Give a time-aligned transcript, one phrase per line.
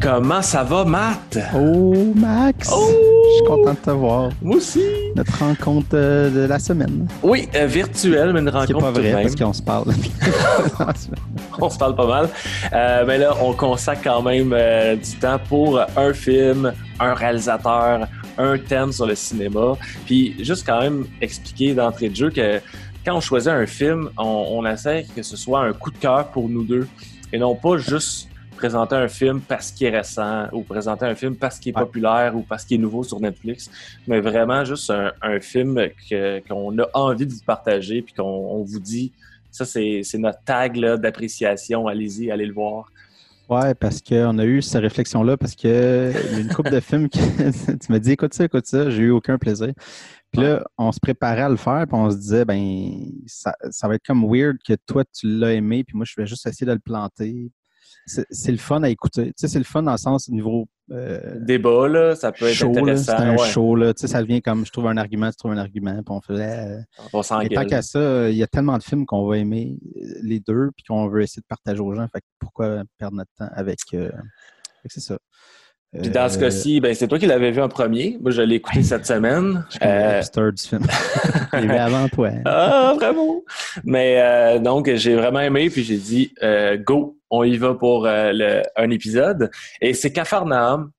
[0.00, 1.38] Comment ça va, Matt?
[1.56, 2.70] Oh, Max!
[2.72, 2.88] Oh!
[2.88, 4.30] Je suis content de te voir.
[4.40, 4.84] Moi aussi!
[5.16, 7.08] Notre rencontre euh, de la semaine.
[7.22, 9.22] Oui, euh, virtuelle, mais une rencontre Ce qui n'est pas vrai, même.
[9.22, 9.92] parce qu'on se parle.
[11.60, 12.28] On se parle pas mal.
[12.72, 14.54] Euh, mais là, on consacre quand même
[14.96, 18.06] du temps pour un film, un réalisateur,
[18.38, 19.72] un thème sur le cinéma.
[20.06, 22.60] Puis juste quand même expliquer d'entrée de jeu que
[23.04, 26.28] quand on choisit un film, on, on essaie que ce soit un coup de cœur
[26.28, 26.86] pour nous deux
[27.32, 31.34] et non pas juste présenter un film parce qu'il est récent ou présenter un film
[31.36, 31.84] parce qu'il est Ouais.
[31.84, 33.70] populaire ou parce qu'il est nouveau sur Netflix,
[34.06, 35.80] mais vraiment juste un, un film
[36.48, 39.12] qu'on a envie de vous partager puis qu'on on vous dit
[39.50, 41.86] ça, c'est notre tag d'appréciation.
[41.88, 42.92] Allez-y, allez le voir.
[43.48, 47.08] ouais, parce qu'on a eu cette réflexion-là, parce qu'il y a une couple de films
[47.08, 47.18] que
[47.84, 49.72] tu m'as dit écoute ça, écoute ça, j'ai eu aucun plaisir.
[50.30, 52.90] Puis là, on se préparait à le faire, puis on se disait, ben,
[53.26, 56.26] ça, ça va être comme weird que toi, tu l'as aimé, puis moi, je vais
[56.26, 57.50] juste essayer de le planter.
[58.08, 59.26] C'est le fun à écouter.
[59.26, 62.54] Tu sais, c'est le fun dans le sens niveau euh, Débat, là, ça peut être
[62.54, 63.16] show, intéressant.
[63.18, 63.48] C'est un ouais.
[63.50, 63.92] show, là.
[63.92, 66.20] Tu sais, ça devient comme je trouve un argument, tu trouves un argument, puis on
[66.22, 66.66] faisait.
[66.66, 66.80] euh,
[67.12, 67.50] On s'engueule.
[67.50, 70.70] tant qu'à ça, il y a tellement de films qu'on va aimer euh, les deux,
[70.76, 72.08] puis qu'on veut essayer de partager aux gens.
[72.08, 73.78] Fait que pourquoi perdre notre temps avec.
[73.94, 74.10] euh,
[74.82, 75.18] fait c'est ça.
[75.98, 78.18] Puis dans ce Euh, cas-ci, ben, c'est toi qui l'avais vu en premier.
[78.20, 79.64] Moi, je l'ai écouté cette semaine.
[79.82, 80.82] Euh, du film.
[81.52, 82.28] Je vu avant toi.
[82.28, 82.42] hein.
[82.44, 83.42] Ah, vraiment?
[83.84, 88.06] Mais euh, donc, j'ai vraiment aimé, puis j'ai dit, euh, go, on y va pour
[88.06, 89.50] euh, le- un épisode.
[89.80, 90.90] Et c'est Cafarnaum,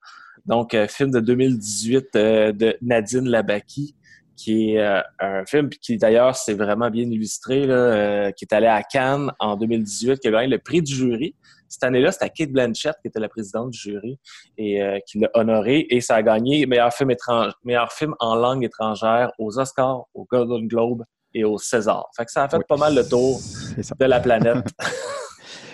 [0.47, 3.95] donc film de 2018 euh, de Nadine Labaki,
[4.35, 4.81] qui est
[5.19, 9.55] un film qui, d'ailleurs, c'est vraiment bien illustré, là, qui est allé à Cannes en
[9.55, 11.35] 2018, qui a gagné le prix du jury.
[11.69, 14.19] Cette année-là, c'était Kate Blanchett qui était la présidente du jury
[14.57, 15.85] et euh, qui l'a honoré.
[15.89, 20.25] Et ça a gagné meilleur film, étrange, meilleur film en langue étrangère aux Oscars, aux
[20.25, 21.03] Golden Globe
[21.33, 22.09] et au César.
[22.17, 22.63] Fait que ça a fait Oui.
[22.67, 23.39] pas mal le tour
[23.99, 24.65] de la planète.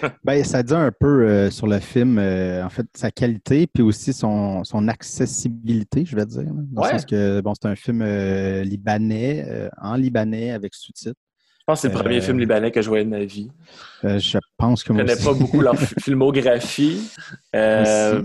[0.23, 3.81] Ben, ça dit un peu euh, sur le film, euh, en fait, sa qualité, puis
[3.81, 6.43] aussi son, son accessibilité, je vais dire.
[6.43, 6.91] Dans Ouais.
[6.91, 11.19] le sens que, bon, c'est un film euh, libanais, en libanais, avec sous-titres.
[11.67, 13.49] Je pense que c'est le premier Euh, film libanais que je voyais de ma vie.
[14.03, 15.25] Euh, je pense que Je moi connais aussi.
[15.25, 17.09] pas beaucoup leur fi- filmographie.
[17.55, 18.21] Euh.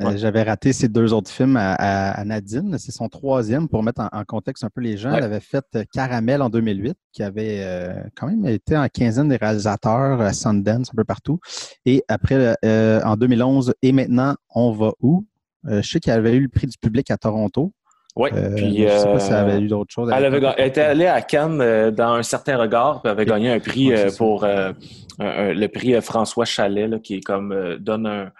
[0.00, 0.16] Euh.
[0.16, 2.76] J'avais raté ces deux autres films à, à- à Nadine.
[2.78, 5.10] C'est son troisième pour mettre en, en contexte un peu les gens.
[5.10, 5.18] Ouais.
[5.18, 9.38] Elle avait fait Caramel en 2008, qui avait euh, quand même été en quinzaine des
[9.38, 11.40] réalisateurs à Sundance, un peu partout.
[11.84, 15.26] Et après, euh, en 2011, et maintenant, On va où?
[15.64, 17.72] Je sais qu'elle avait eu le prix du public à Toronto.
[18.18, 18.30] Ouais.
[18.34, 20.12] Euh, Puis, mais je ne sais pas si elle euh, avait eu d'autres choses.
[20.14, 23.24] Elle, avait, ga- elle était allée à Cannes euh, dans un certain regard, puis avait
[23.24, 24.72] gagné un prix Ouais, euh, pour euh,
[25.18, 28.30] un- un- le prix euh, François Chalet, là, qui est comme euh, donne un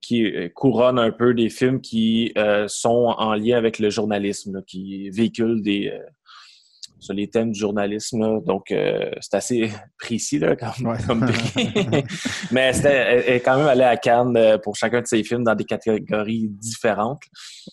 [0.00, 4.54] qui euh, couronne un peu des films qui euh, sont en lien avec le journalisme,
[4.54, 5.98] là, qui véhiculent des euh,
[7.00, 8.40] sur les thèmes du journalisme.
[8.44, 10.98] Donc, euh, c'est assez précis là, comme, Ouais.
[11.06, 11.72] comme prix.
[12.52, 15.24] Mais c'était, elle elle est quand même allée à Cannes euh, pour chacun de ses
[15.24, 17.22] films dans des catégories différentes.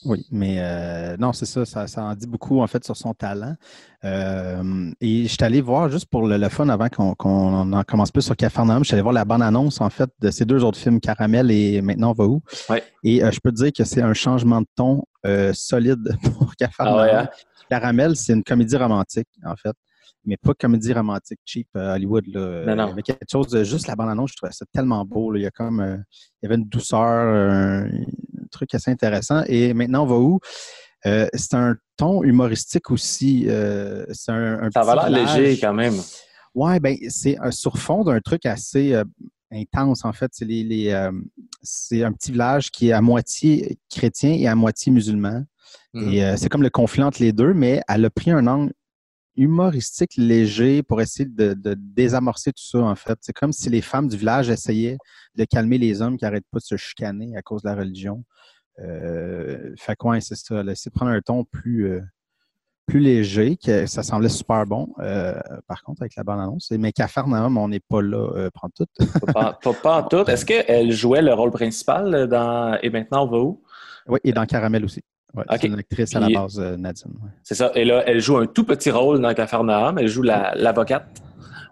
[0.05, 3.13] Oui, mais euh, non, c'est ça, ça, ça en dit beaucoup en fait sur son
[3.13, 3.55] talent.
[4.03, 7.83] Euh, et je suis allé voir, juste pour le, le fun, avant qu'on qu'on en
[7.83, 10.63] commence plus sur Cafarnaum, je suis allé voir la bande-annonce en fait de ces deux
[10.63, 12.41] autres films, Caramel et Maintenant on va où?
[12.69, 12.83] Ouais.
[13.03, 16.55] Et euh, je peux te dire que c'est un changement de ton euh, solide pour
[16.55, 16.99] Cafarnaum.
[16.99, 17.29] Ah ouais, hein?
[17.69, 19.73] Caramel, c'est une comédie romantique en fait.
[20.25, 22.25] Mais pas comédie romantique cheap euh, Hollywood.
[22.27, 22.65] Là.
[22.67, 22.85] Non, non.
[22.85, 25.31] Il y avait quelque chose de juste la bande-annonce, je trouvais ça tellement beau.
[25.31, 25.39] là.
[25.39, 26.03] Il y a comme
[26.41, 27.89] il y avait une douceur, un
[28.51, 29.41] truc assez intéressant.
[29.47, 30.39] Et maintenant, on va où?
[31.07, 33.45] Euh, c'est un ton humoristique aussi.
[33.47, 35.95] euh, c'est un, un Ça va l'air léger quand même.
[36.53, 39.03] Ouais, ben c'est un sur fond d'un truc assez euh,
[39.51, 40.31] intense en fait.
[40.33, 41.09] C'est les, les,
[41.61, 45.43] c'est un petit village qui est à moitié chrétien et à moitié musulman.
[45.93, 46.13] Mhm.
[46.13, 48.73] Et euh, c'est comme le conflit entre les deux, mais elle a pris un angle
[49.35, 53.17] humoristique léger pour essayer de, de désamorcer tout ça en fait.
[53.21, 54.97] C'est comme si les femmes du village essayaient
[55.35, 58.23] de calmer les hommes qui n'arrêtent pas de se chicaner à cause de la religion.
[58.79, 60.63] Euh, fait quoi, ouais, c'est ça.
[60.63, 62.01] De prendre un ton plus, euh,
[62.85, 64.93] plus léger, que ça semblait super bon.
[64.99, 65.33] euh,
[65.67, 66.71] par contre, avec la bande-annonce.
[66.71, 68.85] Mais Cafarnaum, on n'est pas là, euh, prendre tout.
[69.33, 70.29] Pas, pas, pas en tout.
[70.29, 73.61] Est-ce qu'elle jouait le rôle principal dans Et maintenant, on va où?
[74.07, 75.01] oui, et dans Caramel aussi.
[75.33, 75.43] Ouais.
[75.59, 77.11] C'est une actrice à la base, Nadine.
[77.21, 77.29] ouais.
[77.43, 77.71] C'est ça.
[77.75, 79.97] Et là, elle joue un tout petit rôle dans Cafarnaum.
[79.99, 81.21] Elle joue la- l'avocate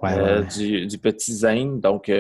[0.04, 0.44] ouais.
[0.56, 1.80] du, du petit Zane.
[1.80, 2.12] Donc,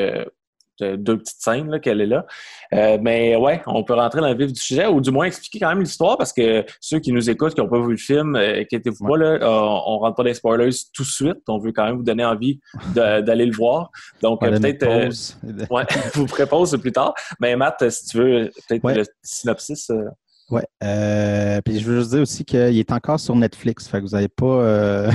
[0.79, 2.25] deux petites scènes là, qu'elle est là.
[2.73, 5.59] Euh, mais ouais, on peut rentrer dans le vif du sujet ou du moins expliquer
[5.59, 8.35] quand même l'histoire parce que ceux qui nous écoutent, qui n'ont pas vu le film,
[8.35, 11.37] euh, inquiétez-vous pas, là, euh, on, on rentre pas dans les spoilers tout de suite.
[11.47, 12.59] On veut quand même vous donner envie
[12.95, 13.89] d'aller le voir.
[14.21, 14.83] Donc, On euh, peut-être...
[14.83, 15.65] euh.
[15.69, 15.83] Ouais,
[16.13, 17.13] je vous prépose plus tard.
[17.39, 18.95] Mais Matt, si tu veux, peut-être Ouais.
[18.95, 19.89] le synopsis.
[19.89, 20.03] euh,
[20.51, 20.65] Ouais.
[20.83, 23.87] Euh, puis je veux juste dire aussi qu'il est encore sur Netflix.
[23.87, 25.11] Fait que vous n'avez pas, euh,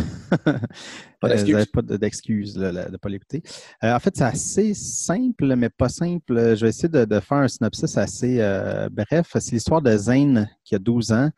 [1.20, 1.28] Pas
[1.82, 3.42] de- d'excuses de ne pas l'écouter.
[3.84, 6.34] Euh, en fait, c'est assez simple, mais pas simple.
[6.56, 9.30] Je vais essayer de, de faire un synopsis assez euh, bref.
[9.38, 11.30] C'est l'histoire de Zane qui a 12 ans.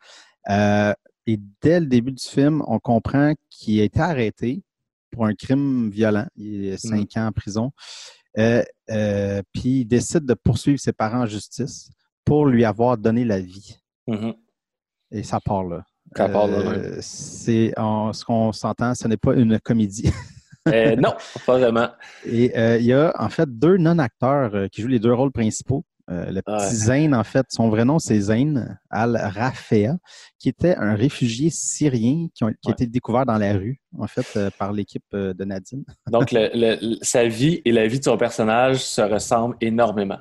[0.49, 0.93] Euh,
[1.27, 4.63] et dès le début du film, on comprend qu'il a été arrêté
[5.11, 6.25] pour un crime violent.
[6.35, 7.71] Il est 5 ans en prison.
[8.39, 11.89] Euh, euh, puis il décide de poursuivre ses parents en justice
[12.25, 13.77] pour lui avoir donné la vie.
[14.07, 14.33] Mhm.
[15.11, 15.83] Et ça part là.
[16.15, 20.03] Ça part là, Euh, c'est ce qu'on s'entend, ce n'est pas une comédie.
[20.69, 21.13] Euh, non,
[21.45, 21.89] pas vraiment.
[22.25, 25.83] Et euh, il y a en fait deux non-acteurs qui jouent les deux rôles principaux.
[26.07, 26.69] Le petit Ouais.
[26.69, 29.97] Zayn, en fait, son vrai nom, c'est Zayn al-Rafea,
[30.39, 34.07] qui était un réfugié syrien qui, ont- qui a été découvert dans la rue, en
[34.07, 35.83] fait, par l'équipe de Nadine.
[36.09, 40.19] Donc, le- le- sa vie et la vie de son personnage se ressemblent énormément.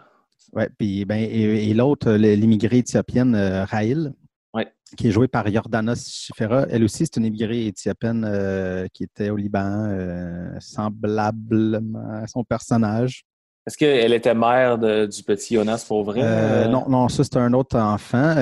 [0.55, 4.13] Ouais, puis ben, et, et l'autre, euh, l'immigrée éthiopienne euh, Raïl,
[4.55, 4.69] Ouais.
[4.99, 6.67] qui est jouée par Yordana Shifera.
[6.69, 12.45] Elle aussi, c'est une immigrée éthiopienne euh, qui était au Liban, euh, semblablement à son
[12.45, 13.25] personnage.
[13.67, 16.21] Est-ce qu'elle était mère de- du petit Jonas pour vrai?
[16.23, 18.35] Euh, non, non, ça c'est un autre enfant.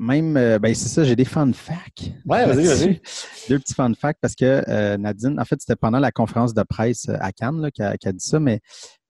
[0.00, 2.10] Même, ben c'est ça, j'ai des fun facts.
[2.26, 3.00] Ouais, vas-y, vas-y.
[3.48, 7.08] Deux petits fun facts parce que Nadine, en fait, c'était pendant la conférence de presse
[7.20, 8.60] à Cannes qu'elle qu'elle a dit ça, mais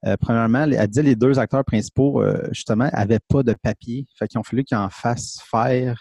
[0.06, 4.06] euh, premièrement, elle dit les deux acteurs principaux, euh, justement, n'avaient pas de papier.
[4.17, 6.00] Fait qu'ils ont fallu qu'ils en fassent faire.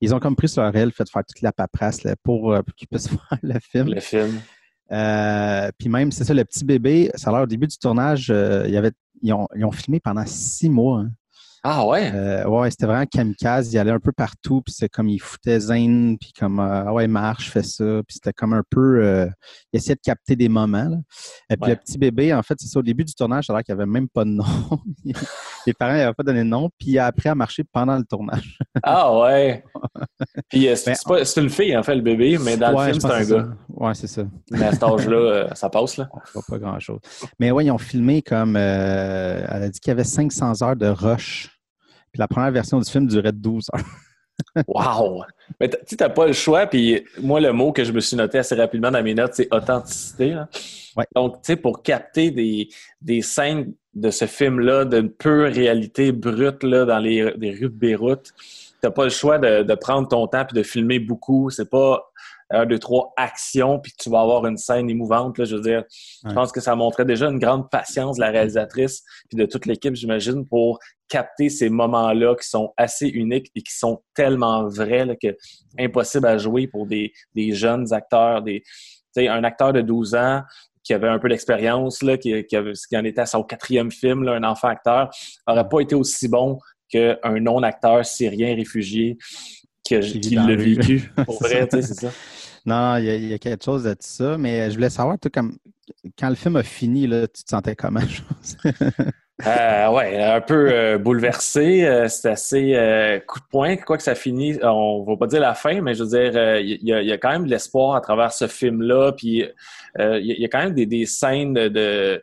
[0.00, 2.62] Ils ont comme pris sur leur aile, fait faire toute la paperasse là, pour, euh,
[2.62, 3.88] pour qu'ils puissent faire le film.
[3.88, 4.40] Le film.
[5.78, 8.70] Puis même, c'est ça, le petit bébé, ça a l'air au début du tournage, il
[8.70, 8.92] y avait,
[9.22, 11.00] ils, ont, ils ont filmé pendant six mois.
[11.00, 11.10] hein.
[11.64, 12.10] Ah ouais?
[12.12, 13.72] Euh, ouais, c'était vraiment kamikaze.
[13.72, 16.92] Il allait un peu partout, puis c'est comme il foutait zen, puis comme euh, ah
[16.92, 17.84] ouais, marche, fais ça.
[18.06, 19.00] Puis c'était comme un peu.
[19.04, 19.26] euh,
[19.72, 20.88] il essayait de capter des moments.
[20.88, 20.96] là.
[21.50, 21.70] Et puis Ouais.
[21.70, 23.74] le petit bébé, en fait, c'est ça, au début du tournage, ça a l'air qu'il
[23.76, 24.44] n'y avait même pas de nom.
[25.66, 28.04] Les parents n'avaient pas donné de nom, puis il a appris à marcher pendant le
[28.04, 28.58] tournage.
[28.84, 29.62] Ah ouais.
[30.48, 33.06] Puis euh, c'est une fille, en fait, le bébé, mais dans Ouais, le film, c'est
[33.12, 33.44] un gars.
[33.44, 33.48] ça.
[33.68, 34.22] Ouais, c'est ça.
[34.50, 36.08] Mais à cet âge-là, ça passe, là.
[36.34, 36.98] Pas, pas grand-chose.
[37.38, 38.56] Mais ouais, ils ont filmé comme.
[38.56, 41.51] euh, elle a dit qu'il y avait 500 heures de rush.
[42.12, 43.84] Puis la première version du film durait 12 heures.
[44.66, 45.22] Wow!
[45.60, 48.16] Mais tu sais, t'as pas le choix, puis moi, le mot que je me suis
[48.16, 50.36] noté assez rapidement dans mes notes, c'est authenticité.
[50.96, 51.04] Ouais.
[51.14, 52.68] Donc, tu sais, pour capter des,
[53.00, 57.68] des scènes de ce film-là, d'une pure réalité brute là, dans les, les rues de
[57.68, 58.32] Beyrouth,
[58.80, 61.50] t'as pas le choix de, de prendre ton temps puis de filmer beaucoup.
[61.50, 62.11] C'est pas
[62.52, 65.38] un, deux, trois actions, puis tu vas avoir une scène émouvante.
[65.38, 65.84] Là, je veux dire,
[66.24, 69.66] je pense que ça montrait déjà une grande patience de la réalisatrice puis de toute
[69.66, 70.78] l'équipe, j'imagine, pour
[71.08, 75.36] capter ces moments-là qui sont assez uniques et qui sont tellement vrais là, que
[75.78, 78.70] impossible à jouer pour des, des jeunes acteurs, des, tu
[79.14, 80.42] sais, un acteur de 12 ans
[80.84, 83.90] qui avait un peu d'expérience, là, qui, qui, avait- qui en était à son quatrième
[83.90, 85.10] film, là, un enfant acteur,
[85.46, 86.58] aurait pas été aussi bon
[86.88, 89.16] qu'un non-acteur syrien réfugié
[89.84, 91.10] Qui l'a vécu.
[91.26, 92.10] Pour vrai, tu sais, c'est ça.
[92.64, 94.38] Non, il y, a, il y a quelque chose de ça.
[94.38, 95.56] Mais je voulais savoir, toi, comme,
[96.18, 98.00] quand le film a fini, là, tu te sentais comment?
[99.44, 101.84] Euh, ouais, un peu euh, bouleversé.
[101.84, 103.76] Euh, c'est assez euh, coup de poing.
[103.76, 106.78] Quoi que ça finisse, on va pas dire la fin, mais je veux dire, il
[106.82, 109.12] y, a, il y a quand même de l'espoir à travers ce film-là.
[109.16, 109.38] Puis il
[109.98, 112.22] y, a- il y a quand même des, des scènes de, de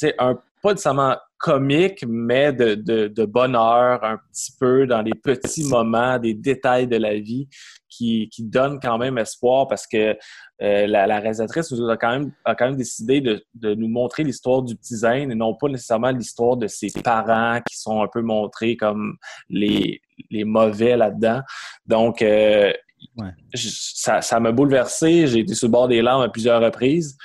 [0.00, 5.02] tu sais, un pas nécessairement comique, mais de, de, de bonheur un petit peu dans
[5.02, 7.48] les petits moments, des détails de la vie
[7.88, 10.16] qui, qui donnent quand même espoir parce que
[10.60, 13.88] euh, la, la réalisatrice nous a quand même, a quand même décidé de, de nous
[13.88, 18.02] montrer l'histoire du petit Zane et non pas nécessairement l'histoire de ses parents qui sont
[18.02, 19.16] un peu montrés comme
[19.48, 21.40] les, les mauvais là-dedans.
[21.86, 22.72] Donc, euh,
[23.16, 23.30] Ouais.
[23.54, 25.28] je- ça ça m'a bouleversé.
[25.28, 27.16] J'ai été sur le bord des larmes à plusieurs reprises,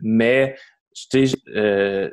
[0.00, 0.56] mais
[0.94, 2.10] sais, euh,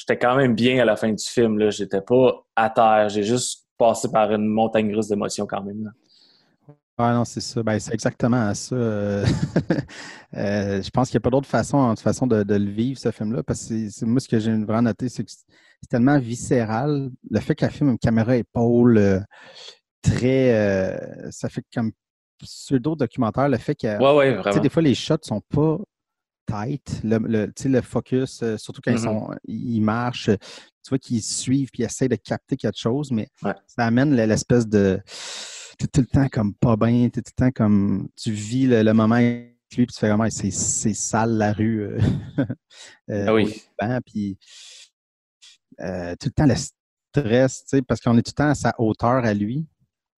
[0.00, 1.58] j'étais quand même bien à la fin du film.
[1.58, 1.70] Là.
[1.70, 3.08] J'étais pas à terre.
[3.08, 5.84] J'ai juste passé par une montagne russe d'émotions quand même.
[5.84, 5.90] là.
[6.98, 7.62] Ah non, c'est ça.
[7.62, 8.74] Ben, c'est exactement ça.
[8.74, 9.24] Euh,
[10.36, 12.98] euh, je pense qu'il n'y a pas d'autre façon, de façon de, de le vivre,
[12.98, 16.18] ce film-là, parce que c'est- moi ce que j'ai vraiment noté, c'est que c'est tellement
[16.18, 17.10] viscéral.
[17.30, 19.20] Le fait qu'elle filme une caméra épaule euh,
[20.00, 20.54] très.
[20.54, 21.92] euh, ça fait comme
[22.38, 23.98] pseudo-documentaire, le fait que.
[23.98, 24.60] Ouais, ouais, Tu sais, vraiment.
[24.62, 25.78] des fois, les shots sont pas
[26.46, 27.00] tight.
[27.04, 29.02] Le, le, focus, euh, surtout quand ils, Mhm.
[29.04, 33.28] sont, ils marchent, tu vois qu'ils suivent puis ils essayent de capter quelque chose, mais
[33.42, 33.54] Ouais.
[33.66, 35.00] ça amène l'espèce de.
[35.78, 38.08] Tu tout le temps comme pas bien, tu tout le temps comme.
[38.16, 41.52] Tu vis le, le moment avec lui, puis tu fais vraiment, c'est c'est sale la
[41.52, 41.82] rue.
[41.82, 41.98] euh,
[43.10, 43.62] euh, Ah oui.
[44.06, 44.38] Puis
[45.80, 48.54] euh, tout le temps le stress, tu sais, parce qu'on est tout le temps à
[48.54, 49.66] sa hauteur à lui.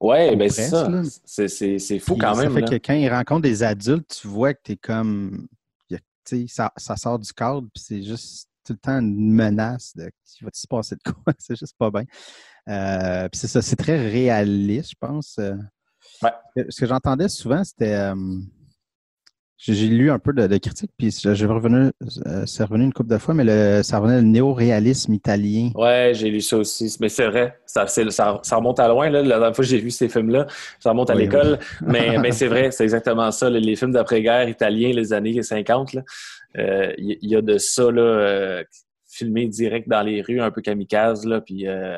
[0.00, 0.88] Ouais, Ou ben c'est ça.
[1.24, 2.52] C'est- fou Puis quand ça même.
[2.54, 2.68] fait là.
[2.68, 5.48] que quand il rencontre des adultes, tu vois que tu es comme.
[6.48, 10.44] Ça, ça sort du cadre, puis c'est juste tout le temps une menace de qu'il
[10.44, 11.32] va se passer de quoi.
[11.38, 12.04] c'est juste pas bien.
[12.68, 15.36] Euh, puis c'est ça, c'est très réaliste, je pense.
[15.38, 15.56] Euh.
[16.22, 16.32] Ouais.
[16.68, 17.94] Ce que j'entendais souvent, c'était.
[17.94, 18.40] euh,
[19.60, 21.90] j'ai lu un peu de, de critiques, puis j'ai revenu,
[22.46, 25.70] c'est revenu une couple de fois, mais le, ça revenait le néo-réalisme italien.
[25.74, 26.94] Ouais, j'ai lu ça aussi.
[27.00, 29.10] Mais c'est vrai, ça, c'est- ça, ça remonte à loin.
[29.10, 29.20] Là.
[29.20, 30.46] La dernière fois que j'ai vu ces films-là,
[30.78, 31.58] ça remonte à Oui, l'école.
[31.82, 33.50] Mais, mais c'est vrai, c'est exactement ça.
[33.50, 33.58] là.
[33.58, 36.02] Les films d'après-guerre italiens, les années 50, là,
[36.56, 38.64] euh, il y, y a de ça là, euh,
[39.10, 41.26] filmé direct dans les rues, un peu kamikaze.
[41.26, 41.96] Là, puis euh,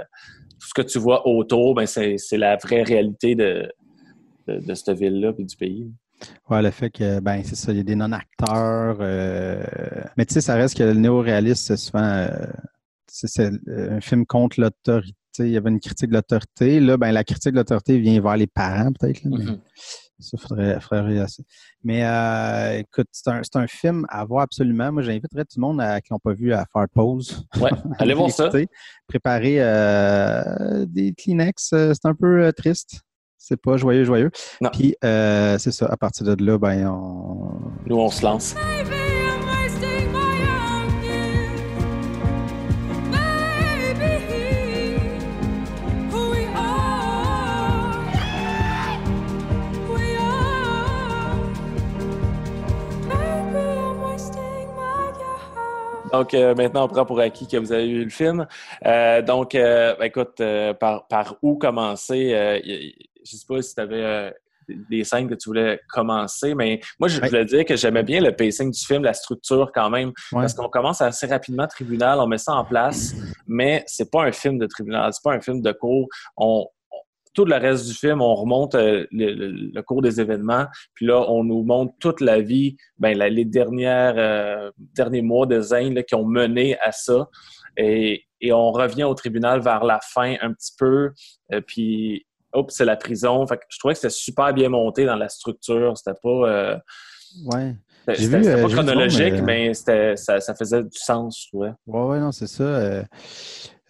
[0.58, 3.70] tout ce que tu vois autour, ben, c'est, c'est la vraie réalité de,
[4.48, 5.90] de, de cette ville-là puis du pays.
[6.48, 8.98] Ouais, le fait que, ben, c'est ça, il y a des non-acteurs.
[9.00, 9.62] euh,
[10.16, 12.02] Mais tu sais, ça reste que le néo-réaliste, c'est souvent.
[12.04, 12.28] euh,
[13.06, 15.14] c'est euh, un film contre l'autorité.
[15.38, 16.80] Il y avait une critique de l'autorité.
[16.80, 19.20] Là, ben, la critique de l'autorité vient vers les parents, peut-être.
[19.24, 19.58] mais Mhm.
[20.18, 21.24] Ça, faudrait, faudrait.
[21.82, 24.92] Mais euh, écoute, c'est un, film à voir absolument.
[24.92, 27.46] Moi, j'inviterais tout le monde à, qui n'ont pas vu à faire pause.
[27.58, 28.50] Ouais, allez voir ça.
[29.08, 29.54] Préparer
[30.86, 33.00] des Kleenex, c'est un peu triste.
[33.42, 34.30] C'est pas joyeux, joyeux.
[34.60, 34.68] Non.
[34.70, 35.86] Puis, euh, c'est ça.
[35.86, 37.72] À partir de là, ben, on.
[37.86, 38.54] Nous, on se lance.
[56.12, 58.46] Donc, euh, maintenant, on prend pour acquis que vous avez vu le film.
[58.84, 60.42] Euh, donc, euh, ben, écoute,
[60.78, 62.60] par, par où commencer?
[63.20, 64.32] Euh, je sais pas si tu avais
[64.88, 67.28] des scènes que tu voulais commencer, mais moi, je Ouais.
[67.28, 70.42] voulais dire que j'aimais bien le pacing du film, la structure quand même, Ouais.
[70.42, 73.14] parce qu'on commence assez rapidement tribunal, on met ça en place,
[73.48, 76.06] mais c'est pas un film de tribunal, c'est pas un film de cours.
[76.36, 76.66] On-
[77.32, 81.06] tout le reste du film, on remonte euh, le, le- le cours des événements, puis
[81.06, 85.60] là, on nous montre toute la vie, ben, la- les dernières, euh, derniers mois de
[85.60, 87.28] Zane là, qui ont mené à ça.
[87.76, 91.10] Et, et on revient au tribunal vers la fin un petit peu,
[91.52, 93.46] euh, puis hop, c'est la prison.
[93.46, 95.96] Fait que je trouvais que c'était super bien monté dans la structure.
[95.96, 96.78] C'était pas, euh,
[97.44, 97.76] Ouais.
[98.08, 101.72] c'était- euh, pas vu du chronologique, euh, mais ça, ça faisait du sens, je trouvais.
[101.86, 102.64] Ouais, ouais, non, c'est ça.
[102.64, 103.04] Euh,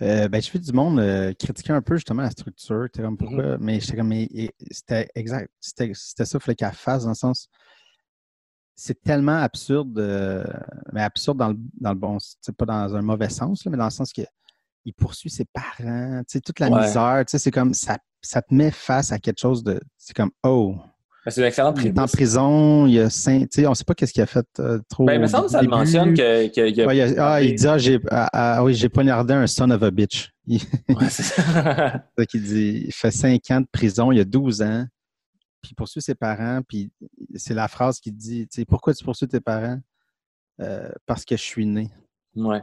[0.03, 2.87] euh, ben, j'ai vu du monde euh, critiquer un peu justement la structure.
[2.95, 3.59] Comme pourquoi?
[3.59, 4.13] Mais j'étais comme,
[4.71, 5.51] c'était exact.
[5.61, 7.49] C'était ça qu'il fallait qu'elle fasse dans le sens.
[8.75, 10.43] C'est tellement absurde, euh,
[10.93, 12.17] mais absurde dans le, dans le bon,
[12.57, 14.23] pas dans un mauvais sens, là, mais dans le sens que
[14.87, 16.81] il poursuit ses parents, toute la Ouais.
[16.81, 19.81] misère, tu sais, c'est comme ça, ça te met face à quelque chose de.
[19.99, 20.77] C'est comme Oh,
[21.25, 23.75] Mais C'est une excellente il est en prison, il y a cinq, tu sais, on
[23.75, 25.05] sait pas qu'est-ce qu'il a fait euh, trop.
[25.05, 27.19] Ben, il me semble que ça le mentionne que, que- qu'il y a- Ouais, il,
[27.19, 29.91] a- ah, il dit ah, j'ai ah, ah, oui, j'ai poignardé un son of a
[29.91, 30.31] bitch.
[30.47, 32.03] Il, Ouais, c'est ça.
[32.29, 34.87] qu'il dit il fait 5 ans de prison, il y a 12 ans,
[35.63, 36.91] puis il poursuit ses parents, puis
[37.35, 39.79] c'est la phrase qui dit tu sais, pourquoi tu poursuis tes parents?
[40.61, 41.91] Euh, Parce que je suis né.
[42.37, 42.61] ouais.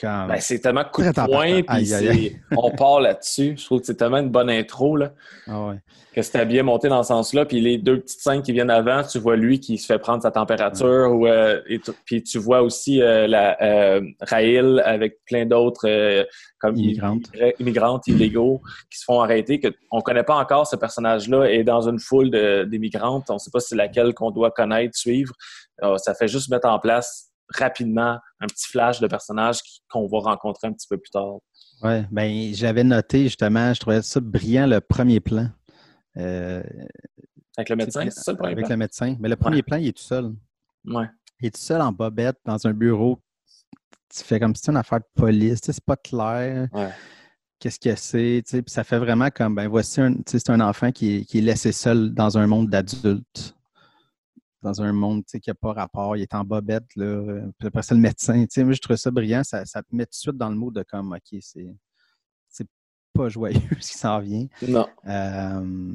[0.00, 0.28] Comme.
[0.28, 3.56] Ben, c'est tellement coup de poing, puis on part là-dessus.
[3.58, 5.12] Je trouve que c'est tellement une bonne intro, là,
[5.46, 5.76] ah ouais.
[6.14, 7.44] que c'était bien monté dans ce sens-là.
[7.44, 10.22] Puis les deux petites scènes qui viennent avant, tu vois lui qui se fait prendre
[10.22, 11.60] sa température, ou, euh,
[12.06, 16.24] puis tu vois aussi euh, la, euh, Raïl avec plein d'autres euh,
[16.58, 17.28] comme Immigrantes.
[17.34, 19.60] immigr- immigrantes illégaux qui se font arrêter.
[19.60, 22.30] Que on connaît pas encore ce personnage-là et dans une foule
[22.70, 25.34] d'immigrantes, on sait pas si c'est laquelle qu'on doit connaître, suivre.
[25.82, 30.18] Euh, ça fait juste mettre en place rapidement un petit flash de personnage qu'on va
[30.20, 31.38] rencontrer un petit peu plus tard.
[31.82, 35.48] Ouais, ben j'avais noté justement, je trouvais ça brillant le premier plan.
[36.16, 36.62] Euh,
[37.56, 38.74] Avec le médecin, c'est- c'est ça le premier avec plan?
[38.74, 39.16] le médecin.
[39.20, 39.62] Mais le premier Ouais.
[39.62, 40.32] plan, il est tout seul.
[40.86, 41.06] Ouais.
[41.40, 43.20] Il est tout seul en bobette dans un bureau.
[44.14, 45.60] Tu fais comme si c'était une affaire de police.
[45.60, 46.68] Tu sais, c'est pas clair.
[46.72, 46.90] Ouais.
[47.58, 48.42] Qu'est-ce que c'est?
[48.44, 50.90] tu sais, Puis ça fait vraiment comme, ben voici un, tu sais, c'est un enfant
[50.92, 53.54] qui est, qui est laissé seul dans un monde d'adultes.
[54.62, 56.16] Dans un monde qui n'a pas rapport.
[56.16, 56.94] Il est en bobette.
[56.96, 57.42] Là.
[57.58, 58.40] Puis après ça, le médecin.
[58.42, 59.42] Tu sais, moi, je trouve ça brillant.
[59.44, 61.74] Ça, ça te met tout de suite dans le mot de comme, OK, c'est,
[62.48, 62.66] c'est
[63.14, 64.46] pas joyeux ce qui s'en vient.
[64.68, 64.86] Non.
[65.06, 65.94] Euh,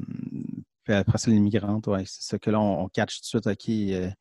[0.84, 3.48] puis après ça, l'immigrantes, ouais, c'est ça que là, on, on catch tout de suite,
[3.48, 3.70] OK.
[3.70, 4.12] euh,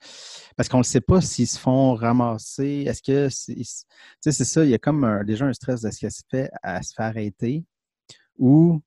[0.57, 2.85] parce qu'on ne sait pas s'ils se font ramasser.
[2.87, 3.29] Est-ce que.
[3.29, 3.65] c'est- Tu
[4.21, 6.23] sais, c'est ça, il y a comme un- déjà un stress de ce qui se
[6.31, 7.65] fait à se faire arrêter
[8.39, 8.81] ou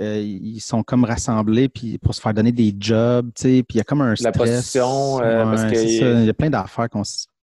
[0.00, 3.76] euh, ils sont comme rassemblés puis pour se faire donner des jobs, tu sais, puis
[3.76, 4.24] il y a comme un stress.
[4.24, 7.02] La prostitution, euh, parce que- c'est ça, il y a plein d'affaires qu'on.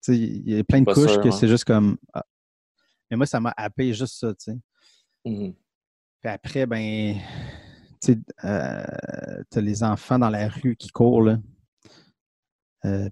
[0.09, 1.31] Il y a plein de couches sûr, que hein.
[1.31, 1.97] c'est juste comme.
[2.13, 2.23] ah.
[3.11, 4.57] Mais moi, ça m'a happé juste ça, tu sais.
[5.25, 5.53] Mhm.
[6.21, 7.15] Puis après, ben,
[8.01, 11.39] tu sais, euh, t'as les enfants dans la rue qui courent, là.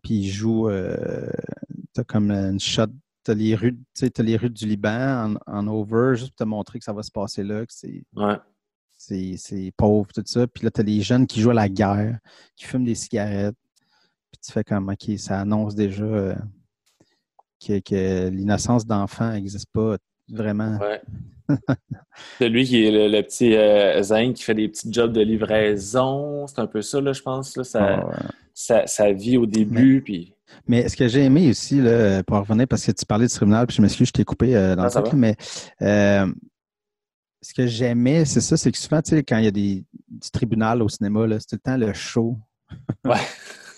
[0.03, 0.69] Puis ils jouent,
[1.93, 2.85] t'as comme une shot,
[3.23, 6.79] t'as les rues, t'as les rues du Liban en, en over, juste pour te montrer
[6.79, 8.37] que ça va se passer là, que c'est, Ouais.
[9.07, 10.47] C'est, pauvre, tout ça.
[10.47, 12.19] Puis là, t'as les jeunes qui jouent à la guerre,
[12.55, 13.55] qui fument des cigarettes.
[14.31, 16.03] Puis tu fais comme, OK, ça annonce déjà...
[16.03, 16.35] euh,
[17.65, 19.97] que, que l'innocence d'enfant n'existe pas
[20.29, 20.77] vraiment.
[20.79, 21.01] Ouais.
[22.39, 26.47] Celui qui est le, le petit euh, Zane qui fait des petits jobs de livraison,
[26.47, 28.83] c'est un peu ça, là, je pense, là, sa, Ah, ouais.
[28.87, 30.33] sa vie au début, puis...
[30.67, 33.67] Mais ce que j'ai aimé aussi, là, pour revenir, parce que tu parlais du tribunal,
[33.67, 35.35] puis je m'excuse, je t'ai coupé euh, dans Ah, le ça truc, mais
[35.81, 36.27] euh,
[37.45, 39.83] ce que j'aimais, c'est ça, c'est que souvent, tu sais, quand il y a des,
[40.09, 42.37] du tribunal au cinéma, c'est tout le temps le show.
[43.05, 43.17] Ouais.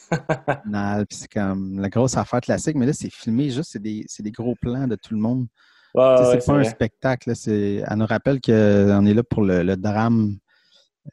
[1.09, 4.31] c'est comme la grosse affaire classique, mais là, c'est filmé juste, c'est des, c'est des
[4.31, 5.47] gros plans de tout le monde.
[5.93, 6.69] Ouais, Tu sais, ouais, c'est pas un vrai.
[6.69, 10.37] spectacle, c'est, elle nous rappelle qu'on est là pour le, le drame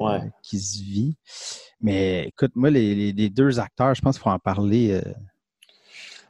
[0.00, 1.16] euh, qui se vit.
[1.80, 4.92] Mais écoute, moi, les, les- les deux acteurs, je pense qu'il faut en parler.
[4.92, 5.12] euh,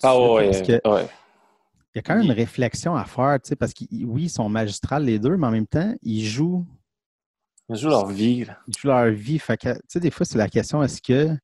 [0.02, 0.14] Ah
[0.50, 1.08] parce que ouais.
[1.94, 4.30] Il y a quand même une réflexion à faire, tu sais, parce que oui, ils
[4.30, 6.66] sont magistrales les deux, mais en même temps, ils jouent,
[7.68, 8.58] Ils jouent leur vie, là.
[8.66, 9.38] ils jouent leur vie.
[9.38, 11.38] Fait que, tu sais, des fois, c'est la question, est-ce que tu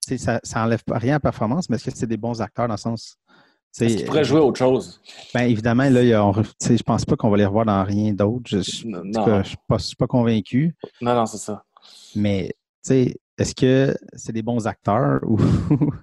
[0.00, 2.68] sais, ça, ça enlève rien à la performance, mais est-ce que c'est des bons acteurs
[2.68, 3.16] dans le sens.
[3.78, 5.02] Est-ce qu'ils pourraient jouer autre chose?
[5.34, 8.44] Ben, évidemment, là, on- je pense pas qu'on va les revoir dans rien d'autre.
[8.48, 8.92] Je, je suis
[9.68, 10.74] pas, pas convaincu.
[11.02, 11.62] non, non, c'est ça.
[12.14, 12.54] Mais,
[12.84, 15.36] tu sais, est-ce que c'est des bons acteurs ou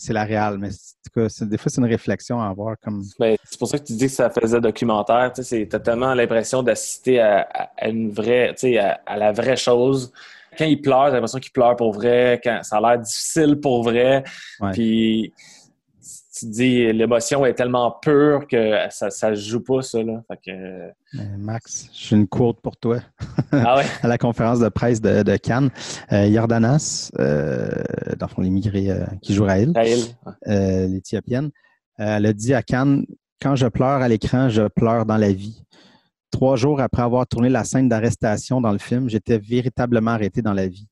[0.00, 0.56] c'est la réelle?
[0.58, 3.02] Mais en tout cas, des fois, c'est une réflexion à avoir comme.
[3.18, 5.30] Ben, c'est pour ça que tu dis que ça faisait documentaire.
[5.34, 10.10] C'est totalement l'impression d'assister à, une vraie, à, à la vraie chose.
[10.56, 12.40] Quand il pleure, t'as l'impression qu'il pleure pour vrai.
[12.42, 14.24] Quand ça a l'air difficile pour vrai.
[14.60, 14.70] Ouais.
[14.72, 15.32] Puis
[16.40, 20.22] tu te dis l'émotion est tellement pure que ça, ça se joue pas ça là.
[20.26, 23.00] Fait que Euh, Max, j'ai une quote pour toi.
[23.52, 23.84] ah ouais?
[24.02, 25.70] à la conférence de presse de, de Cannes.
[26.12, 27.68] Euh, Yordanas, euh,
[28.18, 29.72] dans le fond, l'immigré euh, qui joue Raël,
[30.46, 31.50] euh, l'Éthiopienne,
[31.98, 33.04] elle a dit à Cannes
[33.42, 35.62] Quand je pleure à l'écran, je pleure dans la vie.
[36.30, 40.54] Trois jours après avoir tourné la scène d'arrestation dans le film, j'étais véritablement arrêté dans
[40.54, 40.88] la vie.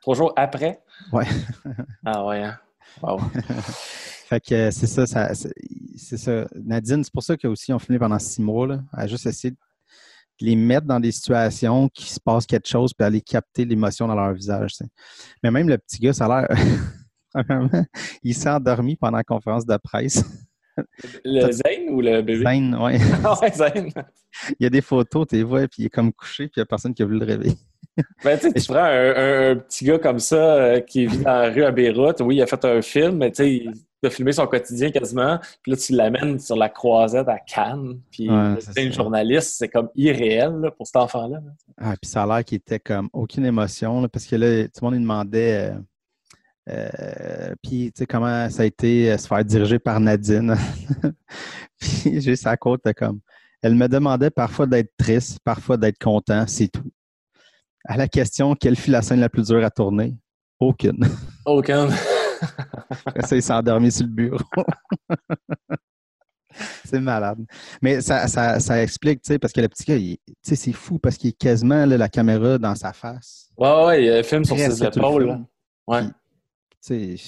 [0.00, 0.80] Trois jours après?
[1.12, 1.26] Ouais.
[2.04, 2.42] ah ouais.
[2.44, 2.56] Hein?
[3.02, 3.18] Wow.
[4.28, 5.32] Fait que euh, c'est ça, ça
[5.96, 6.46] c'est ça.
[6.54, 8.66] Nadine, c'est pour ça qu'ils aussi ont filmé pendant six mois.
[8.66, 9.56] Là, à juste essayer de
[10.40, 14.14] les mettre dans des situations qui se passe quelque chose puis aller capter l'émotion dans
[14.14, 14.72] leur visage.
[15.42, 16.48] Mais même le petit gars, ça a l'air.
[17.32, 17.84] Premièrement,
[18.22, 20.24] il s'est endormi pendant la conférence de presse.
[21.24, 22.42] Le Zane ou le bébé?
[22.42, 22.76] Zane.
[22.78, 23.90] Ah ouais, Zane.
[24.58, 26.60] Il y a des photos, tu les vois, puis il est comme couché, puis il
[26.60, 27.56] n'y a personne qui a voulu le réveiller.
[28.24, 31.50] Ben, tu prends un, un- un petit gars comme ça euh, qui vit dans la
[31.50, 32.20] rue à Beyrouth.
[32.20, 33.74] Oui, il a fait un film, mais tu sais, il
[34.06, 35.38] a filmé son quotidien quasiment.
[35.62, 38.00] Puis là, tu l'amènes sur la croisette à Cannes.
[38.10, 41.38] Puis Ouais, c'est une journaliste, c'est comme irréel là, pour cet enfant-là.
[41.42, 41.50] là.
[41.78, 44.70] Ah, puis ça a l'air qu'il était comme aucune émotion, là, parce que là, tout
[44.82, 45.72] le monde lui demandait.
[45.72, 45.78] euh,
[46.68, 50.56] euh, puis, tu sais, comment ça a été euh, se faire diriger par Nadine.
[51.78, 53.20] puis, j'ai sa côte de comme.
[53.62, 56.82] Elle me demandait parfois d'être triste, parfois d'être content, c'est tout.
[57.86, 60.14] À la question, quelle fut la scène la plus dure à tourner?
[60.58, 61.06] Aucune.
[61.44, 61.88] Aucun.
[63.04, 64.38] Après ça, il s'est endormi sur le bureau.
[66.84, 67.38] c'est malade.
[67.82, 70.56] Mais ça, ça, ça explique, tu sais, parce que le petit gars, il- tu sais,
[70.56, 73.48] c'est fou parce qu'il est quasiment là, la caméra dans sa face.
[73.56, 75.38] Ouais, ouais, il y a un film sur ses épaules.
[75.86, 76.02] Ouais.
[76.84, 77.24] Tu sais,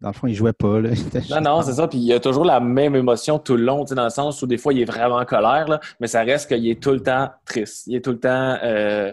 [0.00, 0.80] dans le fond, il jouait pas.
[0.80, 0.90] Là.
[1.30, 1.86] Non, non, c'est ça.
[1.88, 4.42] Puis il a toujours la même émotion tout le long, tu sais, dans le sens
[4.42, 6.92] où des fois, il est vraiment en colère, là, mais ça reste qu'il est tout
[6.92, 7.86] le temps triste.
[7.86, 8.58] Il est tout le temps.
[8.62, 9.12] euh,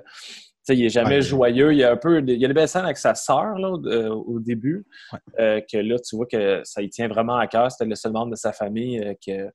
[0.73, 1.21] il est jamais Ouais.
[1.21, 1.71] joyeux.
[1.73, 2.19] Il y a un peu.
[2.25, 4.85] Il y a des belles scènes avec sa sœur là, au- euh, au début.
[5.13, 5.19] Ouais.
[5.39, 7.71] euh, que là, tu vois que ça y tient vraiment à cœur.
[7.71, 9.49] C'était le seul membre de sa famille euh, que,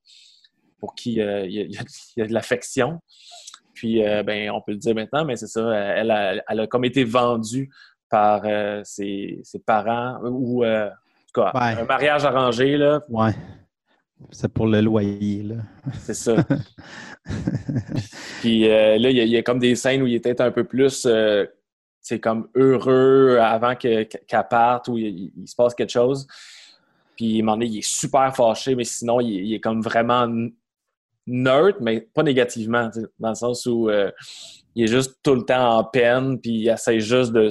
[0.78, 1.44] pour qui il, y a,
[2.16, 3.00] il y de l'affection.
[3.74, 5.74] Puis, ben, on peut le dire maintenant, mais c'est ça.
[5.74, 7.70] Elle a, elle a comme été vendue
[8.10, 8.42] par
[8.84, 10.90] ses, ses parents ou en
[11.32, 11.80] tout cas, Ouais.
[11.80, 13.32] un mariage arrangé, là, Ouais.
[14.32, 15.42] C'est pour le loyer.
[15.44, 15.54] Là.
[16.00, 16.36] c'est ça.
[18.40, 20.40] Puis euh, là, il y, a, il y a comme des scènes où il était
[20.40, 21.46] un peu plus, euh,
[22.00, 26.26] c'est comme heureux avant que- qu'elle parte, où il, il se passe quelque chose.
[27.16, 30.26] Puis à un il est super fâché, mais sinon, il, est- il est comme vraiment
[31.26, 34.11] neutre, mais pas négativement, dans le sens où euh,
[34.74, 37.48] il est juste tout le temps en peine, puis il essaie juste de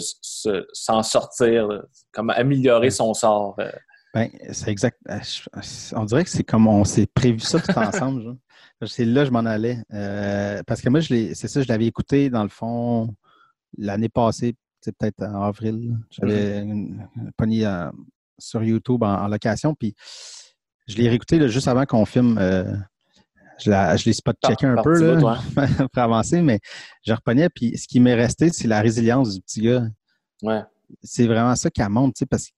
[0.73, 1.81] s'en sortir, là.
[2.11, 3.55] comme améliorer son sort.
[3.59, 3.69] euh.
[4.13, 4.97] Ben, c'est exact.
[5.09, 5.19] euh,
[5.95, 8.37] On dirait que c'est comme on s'est prévu ça tout ensemble.
[8.87, 9.77] C'est là que je m'en allais.
[9.93, 13.13] Euh, parce que moi, c'est ça, je l'avais écouté dans le fond
[13.77, 15.95] l'année passée, c'est peut-être en avril.
[16.09, 17.91] J'avais une- pogné euh,
[18.39, 19.93] sur YouTube en, en location, puis
[20.87, 22.37] je l'ai réécouté là, juste avant qu'on filme.
[22.39, 22.75] euh,
[23.61, 25.67] je, la- je l'ai spot-checké un Par- peu là, ouais.
[25.93, 26.59] pour avancer, mais
[27.05, 29.83] je repognais, puis ce qui m'est resté, c'est la résilience du petit gars
[30.41, 30.61] Ouais.
[31.03, 31.69] c'est vraiment ça
[32.15, 32.53] tu sais, parce que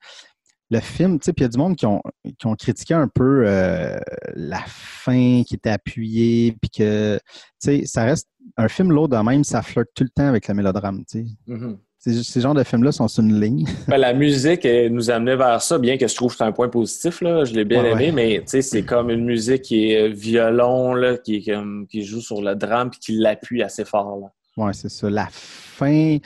[0.71, 2.01] le film, tu sais, puis il y a du monde qui ont,
[2.39, 3.99] qui ont critiqué un peu euh,
[4.35, 7.17] la fin qui était appuyée, puis que,
[7.61, 10.47] tu sais, ça reste un film lourd de même, ça flirte tout le temps avec
[10.47, 11.25] le mélodrame, tu sais.
[11.47, 11.77] Mhm.
[12.03, 13.67] Ces, ces genres de films-là sont sur une ligne.
[13.87, 16.51] Ben, la musique elle nous amenait vers ça, bien que je trouve que c'est un
[16.51, 17.21] point positif.
[17.21, 17.45] Là.
[17.45, 18.11] Je l'ai bien Ouais, aimé, ouais.
[18.11, 21.85] mais tu sais, c'est comme une musique qui est euh, violon, là, qui, est comme,
[21.87, 24.17] qui joue sur le drame puis qui l'appuie assez fort.
[24.19, 24.63] Là.
[24.65, 25.11] Ouais, c'est ça.
[25.11, 26.17] La fin,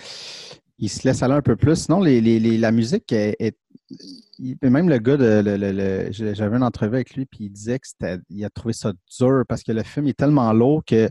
[0.79, 1.75] il se laisse aller un peu plus.
[1.75, 3.36] Sinon, les, les- les- la musique est.
[3.39, 3.58] est-
[3.89, 7.50] il- même le gars, de, le- le- le- j'avais une entrevue avec lui, puis il
[7.52, 10.84] disait que c'était, il a trouvé ça dur parce que le film est tellement lourd
[10.86, 11.10] que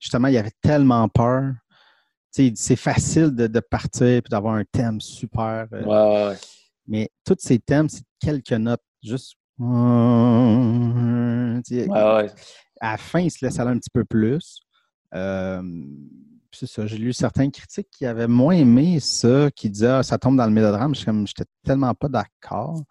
[0.00, 1.52] justement, il avait tellement peur.
[2.30, 5.66] C'est facile de, de partir et d'avoir un thème super.
[5.72, 6.36] euh, Ouais, ouais, ouais.
[6.86, 8.82] Mais tous ces thèmes, c'est quelques notes.
[9.02, 9.36] Juste.
[11.88, 12.30] Ouais,
[12.80, 14.60] à la fin, il se laisse aller un petit peu plus.
[15.14, 15.62] Euh,
[16.58, 16.86] c'est ça.
[16.86, 20.46] J'ai lu certains critiques qui avaient moins aimé ça, qui disaient ah, ça tombe dans
[20.46, 20.94] le mélodrame.
[20.94, 22.82] Je j'étais tellement pas d'accord.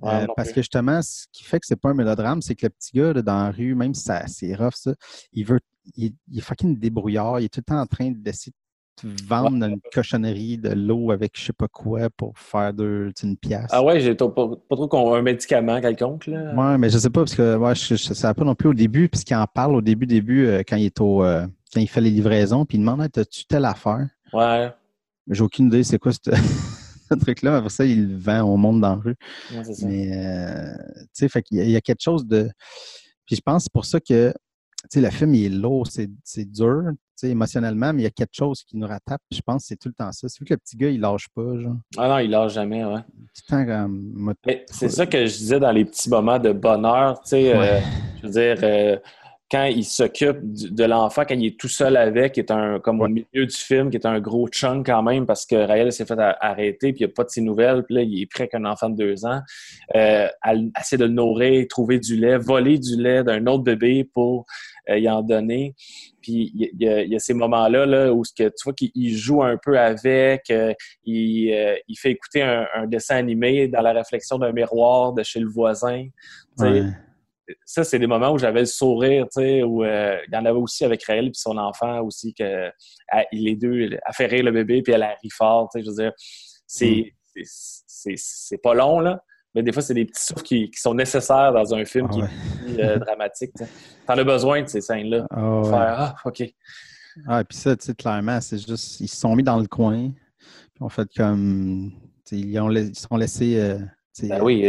[0.00, 2.66] Ouais, Euh, parce que justement, ce qui fait que c'est pas un mélodrame, c'est que
[2.66, 4.94] le petit gars là, dans la rue, même si c'est rough, ça,
[5.32, 5.60] il veut.
[5.96, 7.40] Il, il est fucking débrouillard.
[7.40, 8.52] Il est tout le temps en train d'essayer
[9.02, 13.36] de te vendre une cochonnerie de l'eau avec je sais pas quoi pour faire une
[13.36, 13.66] pièce.
[13.70, 16.26] Ah ouais, j'ai pas, pas trop qu'on un médicament quelconque.
[16.26, 16.54] Là.
[16.54, 18.74] Ouais, mais je sais pas, parce que ouais, je ne savais pas non plus au
[18.74, 21.88] début, puisqu'il en parle au début, début, euh, quand il est au euh, quand il
[21.88, 24.08] fait les livraisons, puis il demande Hey, T'as-tu telle affaire?
[24.32, 24.70] Ouais,
[25.26, 26.18] Mais J'ai aucune idée c'est quoi ce
[27.20, 27.56] truc-là.
[27.58, 29.16] Après ça, il le vend au monde dans la rue.
[29.54, 29.86] ouais, ça.
[29.86, 32.50] Mais euh, tu sais, fait qu'il y, a- il y a quelque chose de.
[33.26, 35.86] Puis je pense que c'est pour ça que tu sais, le film il est lourd,
[35.88, 39.20] c'est c'est dur, tu sais, émotionnellement, mais il y a quelque chose qui nous rattrape.
[39.28, 40.28] Puis je pense que c'est tout le temps ça.
[40.28, 41.76] C'est vu que le petit gars, il lâche pas, genre.
[41.96, 43.00] Ah non, il lâche jamais, ouais.
[44.46, 47.80] Mais c'est ça que je disais dans les petits moments de bonheur, tu sais, euh,
[48.22, 48.96] je veux dire, euh,
[49.50, 53.00] quand il s'occupe de l'enfant, quand il est tout seul avec, qui est un, comme
[53.00, 56.04] au milieu du film, qui est un gros chunk quand même, parce que Raël s'est
[56.04, 58.46] fait arrêter, puis il n'y a pas de ses nouvelles, puis là, il est prêt
[58.48, 59.40] qu'un enfant de deux ans,
[59.96, 60.28] euh,
[60.78, 64.44] essayer de le nourrir, trouver du lait, voler du lait d'un autre bébé pour
[64.90, 65.74] euh, y en donner.
[66.20, 68.64] Puis il y, y a, il y a ces moments-là là, où ce que, tu
[68.64, 72.86] vois qu'il il joue un peu avec, euh, il, euh, il fait écouter un, un
[72.86, 76.06] dessin animé dans la réflexion d'un miroir de chez le voisin.
[76.58, 76.82] Ouais.
[77.64, 80.44] Ça, c'est des moments où j'avais le sourire, tu sais, où euh, il y en
[80.44, 82.68] avait aussi avec Raël et son enfant aussi, que
[83.10, 85.84] à- les deux, a fait rire le bébé, puis elle a ri fort, tu sais,
[85.84, 86.12] je veux dire,
[86.66, 87.42] c'est Mm.
[87.44, 89.22] c'est- pas long, là,
[89.54, 92.12] mais des fois, c'est des petits souffles qui, qui sont nécessaires dans un film Ah
[92.14, 92.28] qui ouais.
[92.76, 93.52] est euh, dramatique.
[93.56, 93.64] tu.
[94.06, 95.26] T'en as besoin de ces scènes-là.
[95.30, 95.70] Ah ouais.
[95.72, 96.42] Ah, OK.
[97.26, 100.10] Ah, puis ça, tu sais, clairement, c'est juste, ils se sont mis dans le coin,
[100.74, 101.90] puis ont fait comme,
[102.30, 103.78] ils, ont, ils se sont laissés euh,
[104.22, 104.62] Ben oui,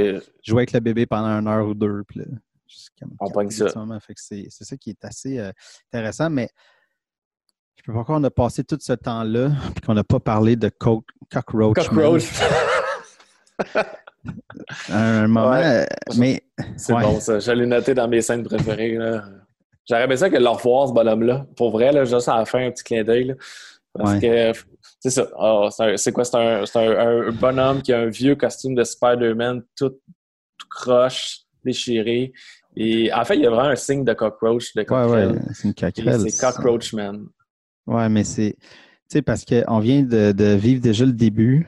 [0.43, 2.25] jouer avec le bébé pendant une heure ou deux, puis là,
[3.19, 3.67] On pogne ça.
[4.15, 5.51] c'est ça qui est assez euh,
[5.91, 6.49] intéressant, mais
[7.77, 10.55] je peux pas croire qu'on a passé tout ce temps-là, puis qu'on n'a pas parlé
[10.55, 11.75] de Co- Cockroach.
[11.87, 12.23] Cockroach.
[14.89, 15.63] Un moment, Ouais.
[15.83, 15.85] euh,
[16.17, 16.43] mais
[16.77, 17.03] C'est Ouais.
[17.03, 17.39] bon, ça.
[17.39, 18.97] Je l'ai noté dans mes scènes préférées.
[19.87, 21.45] J'aurais aimé ça que le revoir, ce bonhomme-là.
[21.55, 23.35] Pour vrai, là, juste à la fin, un petit clin d'œil.
[23.93, 24.19] Parce Ouais.
[24.53, 24.59] que,
[24.99, 25.27] c'est ça.
[25.39, 26.25] Ah, c'est quoi?
[26.25, 29.89] C'est un, c'est un- un bonhomme qui a un vieux costume de Spider-Man tout,
[30.57, 32.33] tout croche, déchiré.
[32.81, 35.31] Et en fait, il y a vraiment un signe de cockroach, de ouais, coquerel.
[35.31, 36.29] ouais, c'est une.
[36.29, 37.27] C'est Cockroach Man.
[37.85, 38.55] Ouais, mais c'est.
[38.57, 41.67] Tu sais, parce qu'on vient de, de vivre déjà le début.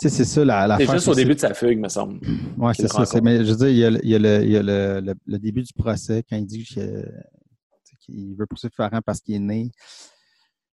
[0.00, 2.20] Tu sais, c'est ça la, la C'est juste au début de sa fugue, me semble.
[2.56, 3.20] Oui, qu'il c'est ça.
[3.20, 4.62] Mais je veux dire, il y a, le- il y a le, il y a
[4.62, 9.34] le, le- le début du procès quand il dit qu'il veut poursuivre Farran parce qu'il
[9.34, 9.70] est né.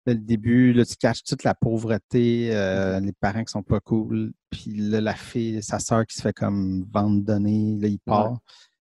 [0.06, 3.82] Là, le début, là, tu caches toute la pauvreté, euh, les parents qui sont pas
[3.82, 4.32] cool.
[4.50, 8.38] Puis là, la fille, sa sœur qui se fait comme vendre donner, là, il part.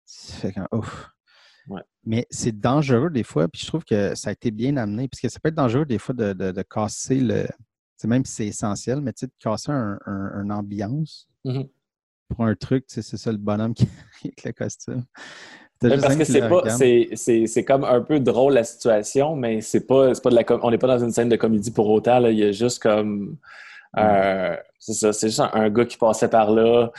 [0.06, 1.10] Fait comme, ouf.
[1.68, 1.82] Ouais.
[2.04, 5.30] Mais c'est dangereux des fois, puis je trouve que ça a été bien amené, puisque
[5.30, 7.46] ça peut être dangereux des fois de, de, de casser le.
[8.04, 11.66] Même si c'est essentiel, mais tu sais, de casser un, un- une ambiance Mhm.
[12.28, 13.88] pour un truc, tu sais, c'est ça le bonhomme qui
[14.24, 15.04] avec le costume.
[15.82, 16.62] Juste parce que c'est pas,
[17.16, 20.78] c'est, comme un peu drôle la situation, mais c'est pas, pas de la, on n'est
[20.78, 22.18] pas dans une scène de comédie pour autant.
[22.18, 22.30] Là.
[22.30, 23.36] Il y a juste comme,
[23.98, 26.90] euh, c'est ça, c'est juste un, un gars qui passait par là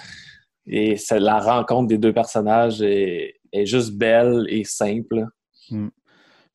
[0.67, 5.25] et c'est la rencontre des deux personnages est, est juste belle et simple.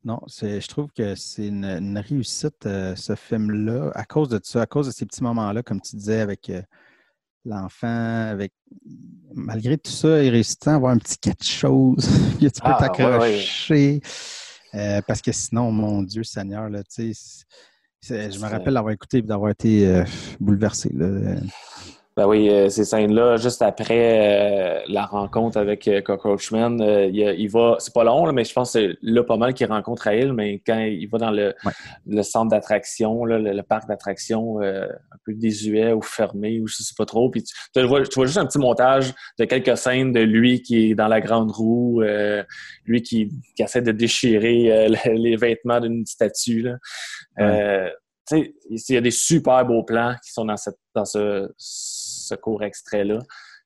[0.05, 4.41] Non, c'est, je trouve que c'est une, une réussite, euh, ce film-là, à cause de
[4.43, 6.61] ça, à cause de ces petits moments-là, comme tu disais, avec euh,
[7.45, 7.87] l'enfant,
[8.29, 8.53] avec
[9.33, 12.05] malgré tout ça, il réussit à avoir un petit quelque chose
[12.41, 14.01] que tu peux Ah, ouais, t'accrocher.
[14.75, 17.45] Euh, parce que sinon, mon Dieu Seigneur, là, tu sais,
[18.03, 20.03] je me rappelle d'avoir écouté et d'avoir été
[20.41, 20.91] bouleversé.
[20.93, 21.37] Là.
[22.15, 27.21] Ben oui, euh, ces scènes-là, juste après euh, la rencontre avec euh, Cockroachman, euh, il,
[27.39, 29.67] il va, c'est pas long, là, mais je pense que c'est là pas mal qu'il
[29.67, 31.73] rencontre Raël, mais quand il va dans le, Ouais.
[32.07, 36.83] le centre d'attraction, le, le parc d'attraction euh, un peu désuet ou fermé, ou je
[36.83, 40.13] sais pas trop, puis tu, vois, tu vois juste un petit montage de quelques scènes
[40.13, 42.43] de lui qui est dans la grande roue, euh,
[42.85, 46.61] lui qui, qui essaie de déchirer euh, le- les vêtements d'une statue.
[46.61, 46.75] Là.
[47.41, 47.89] Euh,
[48.29, 48.55] tu sais,
[48.91, 51.49] il y a des super beaux plans qui sont dans, cette, dans ce,
[52.23, 53.19] ce court extrait-là.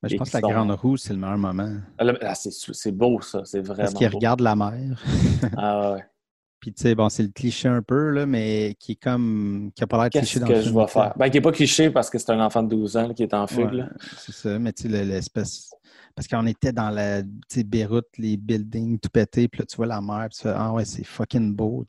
[0.02, 1.74] Mais je pense que la sont- grande roue, c'est le meilleur moment.
[1.98, 3.42] Ah, ah, c'est beau, ça.
[3.44, 4.16] C'est Parce vraiment qu'il beau.
[4.18, 5.02] regarde la mer.
[5.56, 6.04] Ah, ouais.
[6.60, 9.70] Puis, tu sais, bon, c'est le cliché un peu, là, mais qui est comme.
[9.74, 11.12] qui a pas l'air Qu'est-ce cliché dans que le je vais faire?
[11.16, 13.22] Ben, qui n'est pas cliché parce que c'est un enfant de 12 ans là, qui
[13.22, 13.66] est en fugue.
[13.70, 13.88] Ouais, là.
[14.18, 15.70] c'est ça, mais tu sais, le- l'espèce.
[16.14, 19.76] Parce qu'on était dans la tu sais, Beyrouth, les buildings tout pété, puis là, tu
[19.76, 21.84] vois la mer, puis tu fais Ah ouais, c'est fucking beau.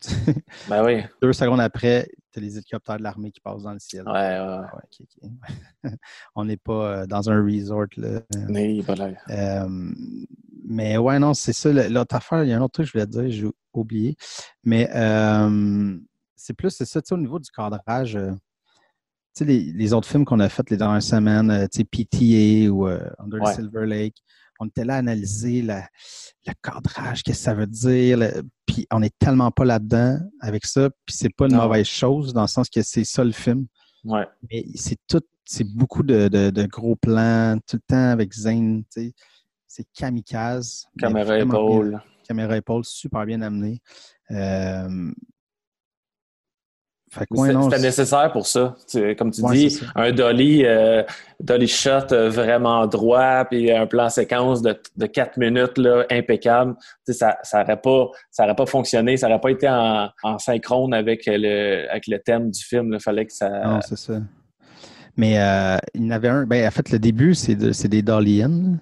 [0.70, 1.02] Ben oui.
[1.22, 4.04] Deux secondes après, as les hélicoptères de l'armée qui passent dans le ciel.
[4.06, 4.38] Ouais, ouais.
[4.40, 4.72] Ah
[5.84, 5.92] ouais.
[6.36, 8.22] On n'est pas euh, dans un resort, là.
[8.50, 8.80] Mais.
[9.30, 9.68] Euh,
[10.70, 11.72] mais ouais, non, c'est ça.
[11.90, 14.16] L'autre affaire, il y a un autre truc que je voulais te dire, j'ai oublié.
[14.64, 15.98] Mais euh,
[16.36, 18.16] c'est plus, c'est ça, tu sais, au niveau du cadrage.
[18.18, 18.32] euh,
[19.36, 22.72] tu sais, les, les autres films qu'on a faits les dernières semaines, tu sais, PTA
[22.74, 23.52] ou Under Ouais.
[23.54, 24.18] the Silver Lake,
[24.60, 25.88] on était là à analyser la-
[26.46, 28.18] le cadrage, qu'est-ce que ça veut dire.
[28.18, 30.90] le- puis on n'est tellement pas là-dedans avec ça.
[31.06, 31.64] Puis c'est pas une Non.
[31.64, 33.66] mauvaise chose dans le sens que c'est ça le film.
[34.04, 34.26] Ouais.
[34.52, 38.84] Mais c'est tout, c'est beaucoup de, de- de gros plans, tout le temps avec Zane.
[38.90, 40.86] C'est kamikaze.
[41.00, 42.04] Caméra vraiment bien- épaule.
[42.28, 43.82] caméra épaule, super bien amené.
[44.32, 45.12] Euh, Fait que,
[46.12, 46.46] Mais ouais,
[46.78, 46.97] c'est- non,
[47.70, 48.76] C'était nécessaire pour ça.
[49.18, 51.04] Comme tu Ouais, dis, un dolly, euh,
[51.40, 56.76] dolly shot euh, vraiment droit, puis un plan séquence de, de 4 minutes là, impeccable.
[57.08, 61.24] Ça ça n'aurait pas, ça pas fonctionné, ça n'aurait pas été en, en synchrone avec
[61.28, 62.94] le, avec le thème du film.
[62.94, 63.50] Il fallait que ça.
[63.50, 64.20] Non, c'est ça.
[65.16, 66.46] Mais euh, il y en avait un.
[66.46, 68.76] Ben, en fait, le début, c'est de- c'est des dolly in,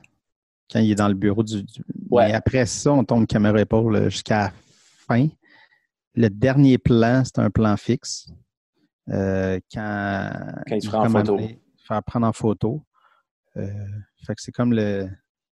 [0.71, 1.63] quand il est dans le bureau du.
[1.63, 2.27] du- Ouais.
[2.27, 4.51] Mais après ça, on tombe caméra épaule jusqu'à la
[5.07, 5.27] fin.
[6.15, 8.27] Le dernier plan, c'est un plan fixe.
[9.09, 10.29] Euh, quand,
[10.67, 11.39] Quand il se prend en photo.
[11.87, 12.83] faire prendre en photo.
[13.57, 13.67] Euh,
[14.25, 15.09] fait que c'est comme le,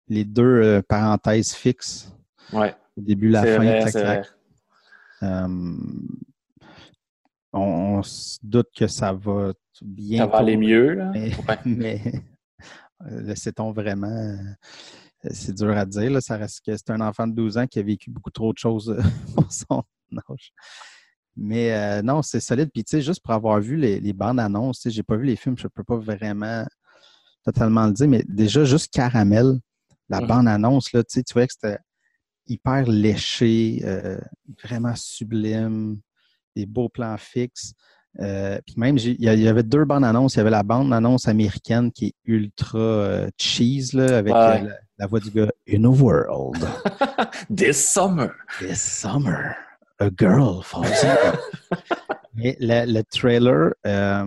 [0.08, 2.12] les deux euh, parenthèses fixes.
[2.52, 4.26] Ouais, Au début, la fin, vrai, clac, c'est clac.
[5.20, 5.46] vrai.
[7.52, 10.18] On, on se doute que ça va bien.
[10.24, 10.94] Ça va aller mieux.
[10.94, 11.10] Là?
[11.14, 11.58] Mais, Ouais.
[11.64, 12.00] mais
[13.00, 14.36] le sait-on vraiment?
[15.30, 16.10] C'est dur à dire.
[16.10, 16.20] Là.
[16.20, 18.58] Ça reste que c'est un enfant de 12 ans qui a vécu beaucoup trop de
[18.58, 18.94] choses
[19.34, 19.82] pour son
[20.30, 20.52] âge.
[21.36, 22.70] Mais euh, non, c'est solide.
[22.72, 25.16] Puis, tu sais, juste pour avoir vu les, les bandes annonces, tu sais, j'ai pas
[25.16, 26.64] vu les films, je peux pas vraiment
[27.44, 29.58] totalement le dire, mais déjà, juste Caramel,
[30.08, 30.26] la Mhm.
[30.26, 31.78] bande annonce, là, tu sais, tu vois que c'était
[32.46, 34.18] hyper léché, euh,
[34.62, 35.98] vraiment sublime,
[36.54, 37.72] des beaux plans fixes.
[38.20, 40.34] Euh, puis même, il y, avait deux bandes annonces.
[40.34, 44.62] Il y avait la bande annonce américaine qui est ultra cheese, là, avec Ouais.
[44.62, 46.64] la, la voix du gars In a world,
[47.56, 48.30] This summer.
[48.60, 49.56] this summer,
[50.00, 51.38] a girl falls in love.
[52.34, 54.26] Mais le, le trailer euh,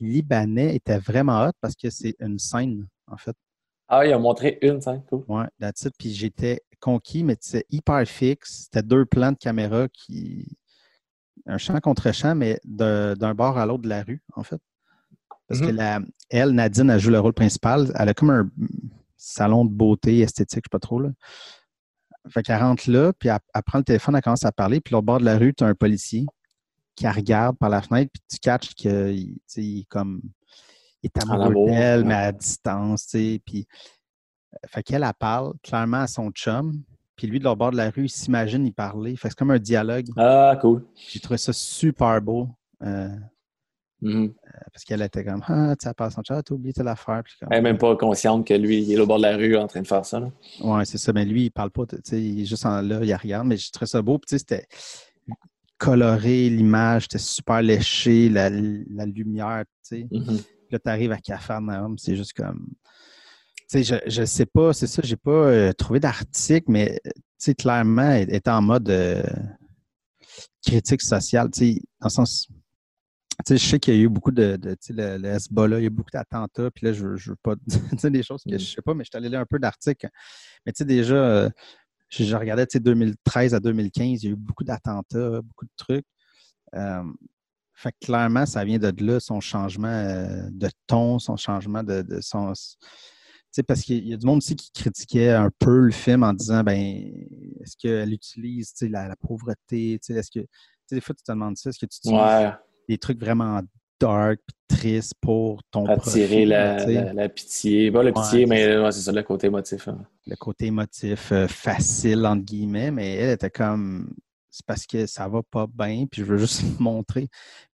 [0.00, 3.34] libanais était vraiment hot parce que c'est une scène, en fait.
[3.88, 5.24] Ah, il a montré une scène, cool.
[5.28, 5.94] Ouais, that's it.
[5.98, 8.64] Puis j'étais conquis, mais c'est hyper fixe.
[8.64, 10.56] C'était deux plans de caméra qui.
[11.46, 14.60] Un champ contre champ, mais d'un bord à l'autre de la rue, en fait.
[15.48, 15.76] Parce que Mhm.
[15.76, 17.90] la, elle, Nadine, elle joue le rôle principal.
[17.98, 18.50] Elle a comme un
[19.16, 21.00] salon de beauté esthétique, je sais pas trop.
[21.00, 21.08] Là.
[22.30, 24.92] Fait qu'elle rentre là, puis elle, elle prend le téléphone, elle commence à parler, puis
[24.92, 26.26] l'autre bord de la rue, tu as un policier
[26.94, 30.20] qui la regarde par la fenêtre, puis tu catches qu'il il est comme.
[31.02, 33.40] Il est amoureux amour, d'elle, mais à distance, tu sais.
[33.46, 33.66] Puis
[34.66, 36.72] fait qu'elle, elle parle clairement à son chum.
[37.14, 39.14] Puis lui, de l'autre bord de la rue, il s'imagine y parler.
[39.16, 40.06] Fait que c'est comme un dialogue.
[40.16, 40.84] Ah, cool.
[40.96, 42.48] J'ai trouvé ça super beau.
[42.82, 43.08] euh,
[44.00, 44.32] Mhm.
[44.72, 47.22] parce qu'elle était comme Ah, tu sais, passe son chat, t'as oublié telle affaire.
[47.40, 49.56] Comme, Elle n'est même pas consciente que lui, il est au bord de la rue
[49.56, 50.20] en train de faire ça.
[50.60, 51.12] Ouais, c'est ça.
[51.12, 51.84] Mais lui, il parle pas.
[51.86, 53.46] Tu sais, il est juste en là, il regarde.
[53.46, 54.18] Mais j'ai trouvé ça beau.
[54.18, 54.66] Puis tu sais, c'était
[55.78, 60.06] coloré, l'image, c'était super léché, la, la lumière, tu sais.
[60.10, 62.68] Puis là, tu arrives à Cafarnaum, c'est juste comme.
[63.70, 67.10] Tu sais, je, je sais pas, c'est ça, j'ai pas euh, trouvé d'article, mais euh,
[67.14, 69.22] tu sais, clairement, elle est en mode euh,
[70.66, 72.48] critique sociale, tu sais, dans le sens.
[73.46, 75.78] Sais, je sais qu'il y a eu beaucoup de, de tu sais, le, le Hezbollah,
[75.78, 78.42] il y a beaucoup d'attentats, puis là, je, je veux pas tu sais, des choses
[78.42, 78.58] que Mm.
[78.58, 80.08] je sais pas, mais je suis allé lire un peu d'articles.
[80.66, 81.50] Mais tu sais, déjà, euh,
[82.10, 85.64] je, je regardais, tu sais, 2013 à 2015, il y a eu beaucoup d'attentats, beaucoup
[85.64, 86.06] de trucs.
[86.74, 87.04] Euh,
[87.74, 92.02] fait que clairement, ça vient de là, son changement euh, de ton, son changement de,
[92.02, 92.52] de son.
[92.52, 92.88] Tu
[93.52, 96.34] sais, parce qu'il y a du monde aussi qui critiquait un peu le film en
[96.34, 100.48] disant, ben, est-ce qu'elle utilise, tu sais, la, la pauvreté, tu sais, est-ce que, tu
[100.86, 102.52] sais, des fois, tu te demandes ça, est-ce que tu utilises Ouais,
[102.88, 103.60] des trucs vraiment
[104.00, 107.90] dark, puis tristes pour ton attirer la, la, la pitié.
[107.90, 109.88] Pas la Ouais, pitié, mais ouais, c'est ça, le côté émotif.
[109.88, 109.98] hein.
[110.26, 114.14] le côté émotif euh, facile, entre guillemets, mais elle était comme,
[114.50, 117.28] c'est parce que ça va pas bien, puis je veux juste montrer.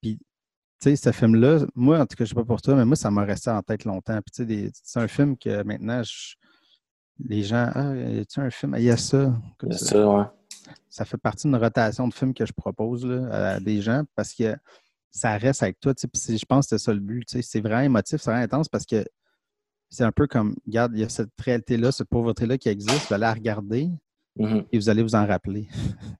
[0.02, 2.84] Puis, tu sais, ce film-là, moi, en tout cas, je sais pas pour toi, mais
[2.84, 4.18] moi, ça m'a resté en tête longtemps.
[4.24, 6.34] Puis, tu sais, c'est un film que maintenant, je-
[7.28, 8.74] les gens, ah, y un film?
[8.78, 9.34] Il y a ça.
[9.58, 9.90] Comme C'est ça.
[9.90, 10.24] ça, ouais.
[10.88, 14.32] Ça fait partie d'une rotation de films que je propose là, à des gens parce
[14.34, 14.56] que
[15.10, 15.94] ça reste avec toi.
[15.94, 17.24] tu sais, puis je pense que c'est ça le but.
[17.42, 19.04] C'est vraiment émotif, c'est vraiment intense parce que
[19.88, 23.14] c'est un peu comme, regarde, il y a cette réalité-là, cette pauvreté-là qui existe, vous
[23.14, 23.90] allez la regarder
[24.36, 24.64] Mhm.
[24.70, 25.68] et vous allez vous en rappeler.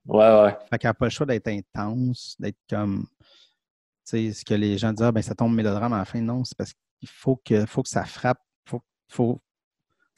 [0.05, 0.57] Ouais, ouais.
[0.69, 3.07] Fait qu'elle n'a pas le choix d'être intense, d'être comme,
[4.05, 6.19] tu sais, ce que les gens disent, ah, ben ça tombe mélodrame à la fin.
[6.21, 8.39] Non, c'est parce qu'il faut que, faut que ça frappe.
[8.67, 9.39] Faut, faut,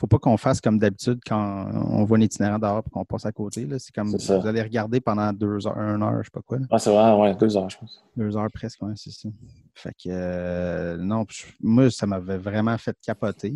[0.04, 3.26] faut pas qu'on fasse comme d'habitude quand on voit un itinérant dehors et qu'on passe
[3.26, 3.66] à côté.
[3.80, 4.38] C'est comme, ça.
[4.38, 6.58] vous allez regarder pendant deux heures, une heure, je sais pas quoi.
[6.60, 6.66] là.
[6.72, 8.04] Ah, c'est vrai, ouais, deux heures, je pense.
[8.18, 9.30] Deux heures presque, ouais, c'est ça.
[9.74, 13.54] Fait que, euh, non, je- moi, ça m'avait vraiment fait capoter.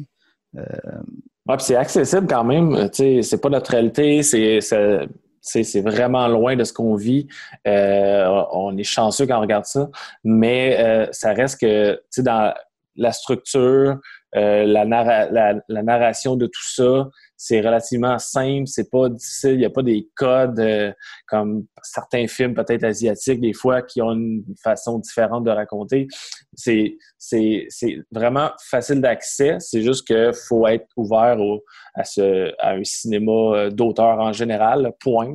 [0.54, 0.64] Ouais,
[1.58, 2.74] puis c'est accessible quand même.
[2.76, 7.28] euh, Tu sais, c'est pas notre réalité, c'est vraiment loin de ce qu'on vit.
[7.68, 9.90] Euh, on est chanceux quand on regarde ça,
[10.24, 12.54] mais euh, ça reste que, tu sais, dans
[12.98, 13.98] la structure,
[14.36, 19.52] euh, la, narra- la, la narration de tout ça, c'est relativement simple, c'est pas difficile,
[19.52, 20.91] il n'y a pas des codes euh,
[21.28, 26.08] comme certains films peut-être asiatiques des fois qui ont une façon différente de raconter.
[26.56, 32.52] C'est c'est c'est vraiment facile d'accès, c'est juste que faut être ouvert au, à ce
[32.60, 35.32] à un cinéma euh, d'auteur en général, point.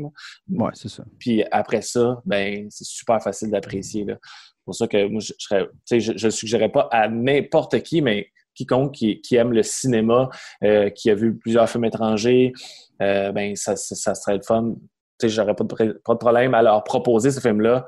[0.50, 1.04] Ouais, c'est ça.
[1.20, 4.04] Puis après ça, ben c'est super facile d'apprécier.
[4.08, 8.02] C'est pour ça que moi, je, serais- je, je le suggérerais pas à n'importe qui,
[8.02, 10.28] mais quiconque qui, qui aime le cinéma,
[10.64, 12.52] euh, qui a vu plusieurs films étrangers,
[13.00, 14.74] euh, ben ça, ça, ça serait le fun.
[15.18, 17.84] Tu sais, j'aurais pas de, pré- pas de problème à leur proposer ce film-là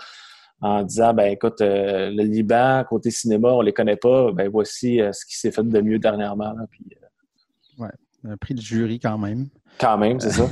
[0.61, 5.01] en disant, ben écoute, euh, le Liban, côté cinéma, on les connaît pas, ben voici
[5.01, 6.53] euh, ce qui s'est fait de mieux dernièrement.
[6.53, 6.65] là.
[6.71, 6.85] Puis,
[7.83, 7.87] euh,
[8.27, 9.49] Un prix de jury quand même.
[9.79, 10.49] quand même, c'est ça.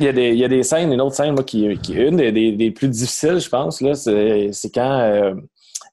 [0.00, 1.96] il, y a des, il y a des scènes, une autre scène, moi, qui, qui
[1.96, 5.36] est une des, des- des plus difficiles, je pense, là, c'est, quand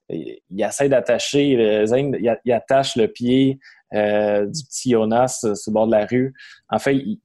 [0.10, 3.60] il essaie d'attacher, Zane, il, attache le pied
[3.94, 6.34] euh, du petit Jonas euh, sur le bord de la rue.
[6.70, 7.20] En fait, il,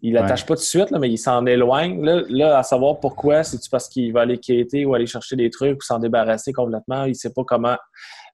[0.00, 2.02] il l'attache pas tout de suite, là, mais il s'en éloigne.
[2.02, 5.50] Là, là, à savoir pourquoi, c'est-tu parce qu'il va aller quêter ou aller chercher des
[5.50, 7.04] trucs ou s'en débarrasser complètement?
[7.04, 7.76] Il sait pas comment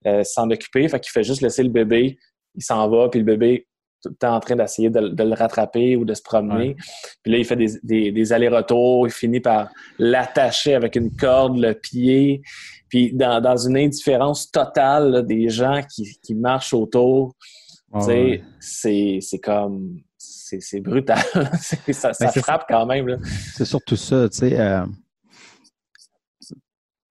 [0.07, 0.89] euh, s'en occuper.
[0.89, 2.19] Fait qu'il fait juste laisser le bébé.
[2.55, 3.67] Il s'en va, puis le bébé
[4.03, 6.75] tout le temps en train d'essayer de, de le rattraper ou de se promener.
[7.23, 9.07] Puis là, il fait des, des- des allers-retours.
[9.07, 12.43] Il finit par l'attacher avec une corde, le pied.
[12.89, 17.35] Puis dans, dans une indifférence totale là, des gens qui, qui marchent autour,
[17.95, 19.99] Ouais, c'est c'est comme...
[20.17, 21.19] C'est brutal.
[21.93, 23.07] Ça frappe quand même.
[23.07, 23.17] Là.
[23.55, 24.59] C'est surtout ça, tu sais.
[24.59, 24.87] euh,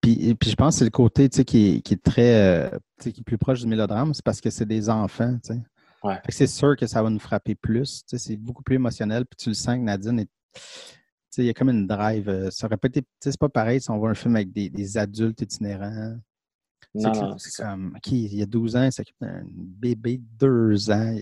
[0.02, 2.34] Puis, puis je pense que c'est le côté tu sais, qui, est, qui est très
[2.36, 5.38] euh, qui est plus proche du mélodrame, c'est parce que c'est des enfants.
[5.44, 5.60] tu sais.
[6.04, 6.20] Ouais.
[6.30, 8.04] C'est sûr que ça va nous frapper plus.
[8.08, 9.26] C'est beaucoup plus émotionnel.
[9.26, 10.30] Puis tu le sens que Nadine est.
[11.38, 12.28] Il y a comme une drive.
[12.28, 13.04] euh, Ça aurait pas été.
[13.20, 16.18] C'est pas pareil si on voit un film avec des, des adultes itinérants.
[16.94, 20.24] Non, C'est comme, OK, il y a 12 ans, il s'occupe d'un bébé de
[20.74, 21.16] 2 ans.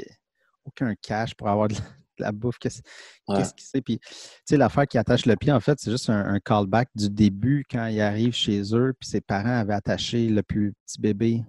[0.65, 2.58] aucun cash pour avoir de la, de la bouffe.
[2.58, 2.82] Qu'est-ce
[3.28, 3.44] Ouais.
[3.56, 3.82] qu'il sait?
[3.82, 4.08] Puis, tu
[4.46, 7.65] sais, l'affaire qui attache le pied, en fait, c'est juste un, un callback du début
[7.70, 11.44] quand il arrive chez eux, puis ses parents avaient attaché le plus petit bébé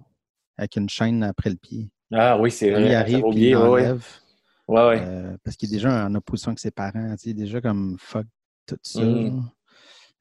[0.57, 1.89] avec une chaîne après le pied.
[2.11, 2.85] Ah oui, c'est vrai.
[2.87, 5.01] il arrive, puis il Ouais, ouais.
[5.05, 7.15] euh, parce qu'il est déjà en opposition avec ses parents.
[7.25, 8.25] Il est déjà comme fuck
[8.65, 9.01] tout ça.
[9.03, 9.43] Mm.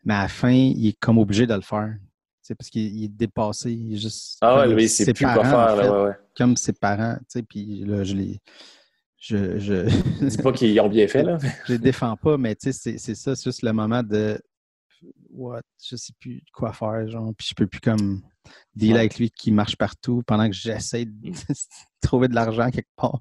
[0.05, 1.93] Mais à la fin, il est comme obligé de le faire.
[1.95, 2.01] Tu
[2.43, 3.73] sais, parce qu'il il est dépassé.
[3.73, 4.39] Il est juste.
[4.41, 5.77] Ah ouais, comme lui, il ses sait plus quoi en faire.
[5.77, 6.13] fait, Là, ouais.
[6.37, 7.17] Comme ses parents.
[7.19, 8.41] Tu sais, puis là, je les.
[9.19, 11.37] Je, je, Dis pas qu'ils ont bien fait, là.
[11.67, 14.41] je les défends pas, mais tu sais, c'est- c'est ça, c'est juste le moment de
[15.31, 18.23] what, je sais plus quoi faire, genre, puis je peux plus comme
[18.93, 18.99] Ouais.
[18.99, 21.13] avec lui qui marche partout pendant que j'essaie de
[22.01, 23.21] trouver de l'argent quelque part.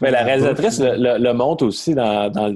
[0.00, 2.54] Mais la réalisatrice le, le- le montre aussi dans, dans-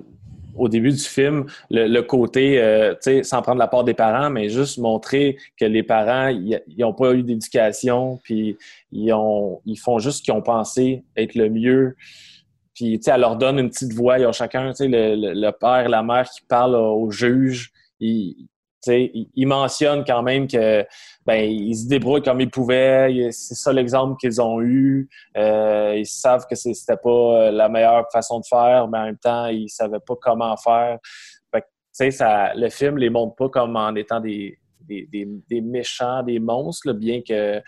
[0.57, 3.95] au début du film, le, le côté, euh, tu sais, sans prendre la part des
[3.95, 8.57] parents, mais juste montrer que les parents, ils n'ont pas eu d'éducation, puis
[8.91, 11.95] ils, ont, ils font juste ce qu'ils ont pensé être le mieux.
[12.75, 14.19] Puis, tu sais, elle leur donne une petite voix.
[14.19, 17.73] Ils ont chacun, tu sais, le, père, la mère qui parle au juge.
[18.01, 18.49] Ils,
[18.89, 20.85] ils, ils mentionnent quand même que
[21.27, 23.29] ben ils se débrouillent comme ils pouvaient.
[23.31, 25.09] C'est ça l'exemple qu'ils ont eu.
[25.37, 29.19] Euh, ils savent que c'était pas euh, la meilleure façon de faire, mais en même
[29.19, 30.99] temps, ils savaient pas comment faire.
[31.53, 35.61] Fait que, ça, le film les montre pas comme en étant des, des, des, des
[35.61, 37.61] méchants, des monstres, là, bien que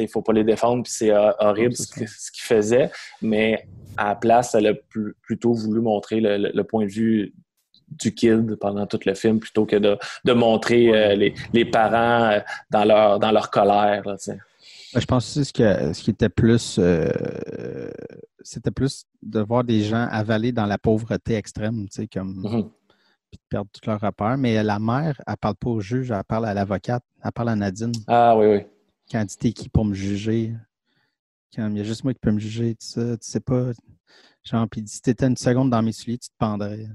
[0.00, 2.06] il faut pas les défendre, puis c'est horrible ce qu'ils
[2.42, 2.88] faisaient.
[3.20, 3.66] Mais
[3.96, 7.34] à la place, elle a pl- plutôt voulu montrer le, le- le point de vue
[7.90, 12.30] du kid pendant tout le film plutôt que de, de montrer euh, les, les parents
[12.30, 14.02] euh, dans leur, dans leur colère.
[14.06, 14.38] Là, tu sais.
[14.94, 17.90] Ben, Je pense aussi ce, que, ce qui était plus, euh,
[18.42, 22.70] c'était plus de voir des gens avaler dans la pauvreté extrême, tu sais, comme Mhm.
[23.30, 24.38] puis de perdre tout leur repère.
[24.38, 27.56] Mais la mère, elle parle pas au juge, elle parle à l'avocate, elle parle à
[27.56, 27.92] Nadine.
[28.06, 28.60] Ah oui, oui.
[29.10, 30.54] Quand elle dit t'es qui pour me juger,
[31.54, 33.70] quand il y a juste moi qui peux me juger, tout ça, tu sais pas.
[34.44, 36.86] Genre, puis si t'étais une seconde dans mes souliers, tu te pendrais.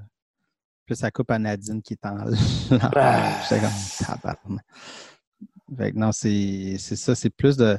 [0.85, 2.17] Puis ça coupe à Nadine qui est en.
[2.95, 3.39] Ah.
[3.49, 4.59] J'étais comme.
[5.77, 7.77] Fait que non, c'est ça, c'est plus de.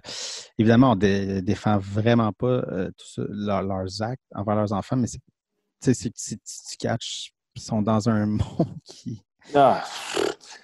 [0.59, 4.97] Évidemment, on dé- défend vraiment pas euh, tout ça, leur- leurs actes envers leurs enfants,
[4.97, 5.21] mais c'est
[6.11, 9.23] tu catches, ils sont dans un monde qui
[9.55, 9.85] Ah,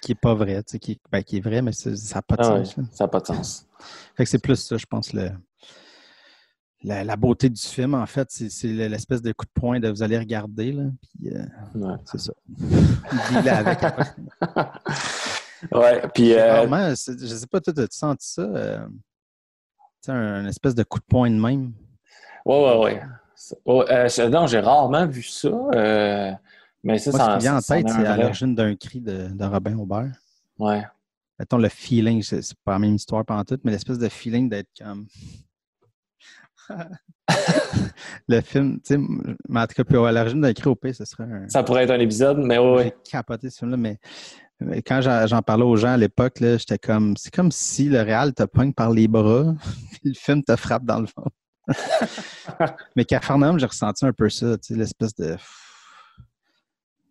[0.01, 2.35] qui est pas vrai, tu sais, qui, ben, qui est vrai, mais ça n'a pas
[2.37, 2.75] de ah sens.
[2.91, 3.67] ça n'a pas de sens.
[4.17, 5.29] Fait que c'est plus ça, je pense, le,
[6.83, 10.01] la, la beauté du film, en fait, c'est l'espèce de coup de poing de vous
[10.03, 11.43] allez regarder, là, puis euh,
[11.75, 11.95] Ouais.
[12.05, 12.33] c'est ça.
[13.29, 13.79] Dealer avec.
[15.71, 18.41] Ouais, puis euh, Rarement, c'est- je sais pas, toi, as-tu senti ça?
[18.41, 18.95] euh, tu
[20.07, 21.71] sais, un, espèce de coup de poing de même?
[22.45, 23.01] ouais, ouais, ouais.
[23.67, 25.49] Euh, non, j'ai rarement vu ça.
[25.49, 26.31] euh,
[26.83, 28.75] mais ça, Moi, ça ce qui vient en tête, c'est est un à l'origine d'un
[28.75, 30.11] cri de, de Robin Aubert.
[30.57, 30.83] Ouais.
[31.37, 34.69] Mettons le feeling, c'est pas la même histoire pendant tout, mais l'espèce de feeling d'être
[34.79, 35.05] comme.
[38.27, 41.05] le film, tu sais, en tout cas, puis à l'origine d'un cri au pire, ce
[41.05, 41.49] serait un.
[41.49, 42.57] Ça pourrait être un épisode, mais.
[42.83, 43.99] J'ai capoté ce film-là, mais,
[44.83, 47.15] quand j'en parlais aux gens à l'époque, j'étais comme.
[47.17, 49.53] C'est comme si le réal te pogne par les bras,
[49.91, 51.35] puis le film te frappe dans le ventre.
[52.95, 55.37] mais qu'à Farnham, j'ai ressenti un peu ça, tu sais, l'espèce de.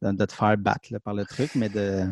[0.02, 2.06] de, de te faire battre là, par le truc, mais de.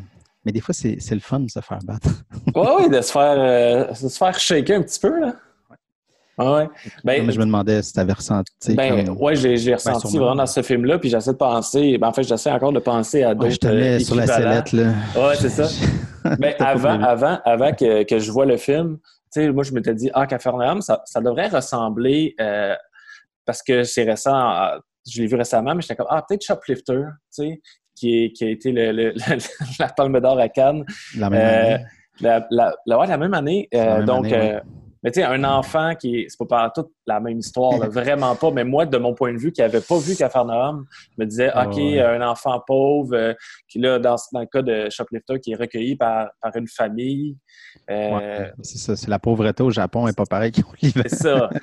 [0.45, 2.09] Mais des fois, c'est le fun de se faire battre.
[2.55, 5.35] Ouais, ouais, de se faire, euh, de se faire shaker un petit peu, là.
[6.39, 6.69] Ouais, ouais.
[7.05, 8.53] Ben, je me demandais si tu avais ressenti.
[8.61, 12.09] sais, Ben, comme- ouais, j'ai ressenti vraiment dans ce film-là, puis j'essaie de penser, ben,
[12.09, 14.27] en fait, j'essaie encore de penser à d'autres Ouais, je te mets euh, sur la
[14.27, 14.93] sellette, là.
[15.17, 15.65] Ouais, c'est ça.
[16.39, 18.99] Mais pas avant, avant, avant que, que je vois le film,
[19.33, 22.75] tu sais, moi, je m'étais dit, ah, Capernaum, ça, ça devrait ressembler, euh,
[23.45, 24.79] parce que c'est récent, euh,
[25.11, 27.61] je l'ai vu récemment, mais j'étais comme, ah, peut-être Shoplifter, tu sais,
[27.97, 29.15] qui, est- qui a été le, le-
[29.81, 30.85] la Palme d'Or à Cannes.
[31.17, 31.85] La même Euh, année.
[32.21, 33.69] La, la, la- ouais, la même année.
[33.75, 34.61] Euh, même donc, année, ouais.
[34.99, 37.89] Euh, mais tu sais, un enfant qui est, c'est pas toute la même histoire, là,
[37.91, 38.51] vraiment pas.
[38.51, 40.87] Mais moi, de mon point de vue, qui avait pas vu Cafarnaum,
[41.17, 42.01] je me disais, Ah OK, ouais.
[42.01, 43.35] un enfant pauvre, euh,
[43.69, 47.37] qui là, dans, dans le cas de Shoplifter, qui est recueilli par, par une famille.
[47.91, 48.97] euh, Ouais, c'est ça.
[48.97, 51.03] C'est la pauvreté au Japon n'est pas pareil qu'au Liban.
[51.07, 51.49] C'est ça.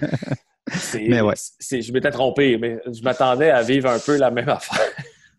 [0.67, 1.35] C'est- Mais ouais.
[1.35, 4.79] c'est- je m'étais trompé, mais je m'attendais à vivre un peu la même affaire.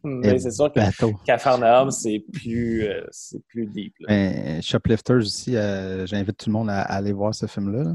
[0.07, 0.81] Mais c'est sûr que.
[1.25, 3.95] Cafarnaum, c'est plus, euh, c'est plus deep.
[4.01, 4.07] là.
[4.09, 7.85] Ben, Shoplifters aussi, euh, j'invite tout le monde à, à aller voir ce film-là.
[7.85, 7.95] là.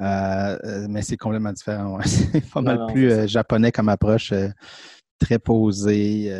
[0.00, 1.96] Euh, euh, mais c'est complètement différent.
[1.96, 2.04] ouais.
[2.06, 4.32] C'est pas mal non, plus japonais comme approche,
[5.20, 6.32] très posé,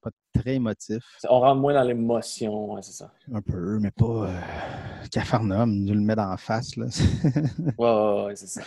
[0.00, 0.10] pas
[0.40, 1.02] très émotif.
[1.28, 3.12] On rentre moins dans l'émotion, ouais, c'est ça.
[3.34, 4.30] Un peu, mais pas
[5.10, 6.76] Capharnaüm, nous le met dans la face.
[6.76, 6.86] Là.
[7.78, 8.62] Ouais, ouais, ouais, c'est ça.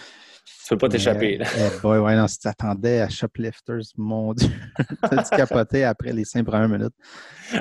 [0.46, 1.40] Tu peux pas t'échapper.
[1.42, 1.46] euh,
[1.78, 4.50] eh boy, ouais, non, si tu t'attendais à Shoplifters, mon Dieu,
[5.02, 6.94] t'as dû capoter après les cinq premières minutes?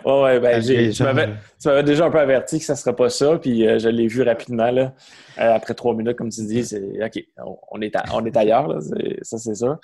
[0.04, 1.26] Ouais, ouais, ben, j'ai- gens, euh,
[1.60, 4.06] tu m'avais déjà un peu averti que ça serait pas ça, puis euh, je l'ai
[4.06, 4.94] vu rapidement, là.
[5.38, 7.22] Euh, après trois minutes, comme tu dis, c'est OK,
[7.70, 8.78] on, est, à- on est ailleurs, là,
[9.22, 9.78] ça c'est sûr.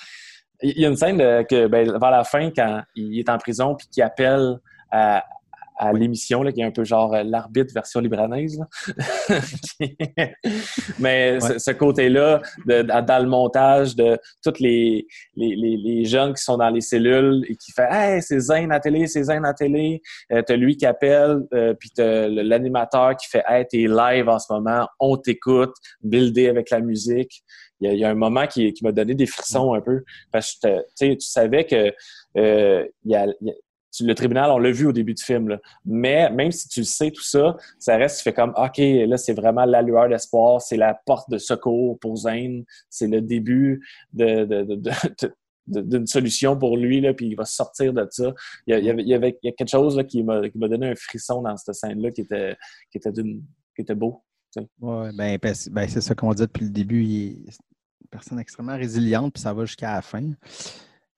[0.60, 3.76] Il y a une scène que, ben, vers la fin, quand il est en prison,
[3.76, 4.58] puis qu'il appelle
[4.90, 5.24] à,
[5.78, 8.58] à l'émission, là, qui est un peu genre euh, l'arbitre version libranaise.
[8.58, 8.66] là.
[10.98, 15.06] Mais ce, ce côté-là, dans le montage de tous les,
[15.36, 18.72] les, les, les jeunes qui sont dans les cellules et qui fait Hey, c'est Zane
[18.72, 20.02] à télé, c'est Zane à télé.
[20.32, 24.38] Euh, t'as lui qui appelle, euh, puis t'as l'animateur qui fait Hey, t'es live en
[24.38, 27.42] ce moment, on t'écoute, buildé avec la musique.
[27.80, 29.80] Il y a, il y a un moment qui, qui m'a donné des frissons un
[29.80, 30.02] peu.
[30.32, 31.92] Parce que tu savais que
[32.36, 33.54] euh, il y a, il y a-
[34.00, 37.10] le tribunal, on l'a vu au début du film, mais même si tu le sais,
[37.10, 40.76] tout ça, ça reste, tu fais comme, OK, là, c'est vraiment la lueur d'espoir, c'est
[40.76, 43.82] la porte de secours pour Zane, c'est le début
[44.12, 48.32] d'une solution pour lui, là, puis il va sortir de ça.
[48.66, 52.10] Il y, a- avait, quelque chose là, qui m'a donné un frisson dans cette scène-là
[52.10, 52.56] qui était,
[52.90, 54.22] qui, était qui était beau.
[54.80, 57.04] Ouais, ben, ben, c'est ben, c'est ça qu'on dit depuis le début.
[57.04, 57.58] Il est
[58.00, 60.30] une personne extrêmement résiliente, puis ça va jusqu'à la fin.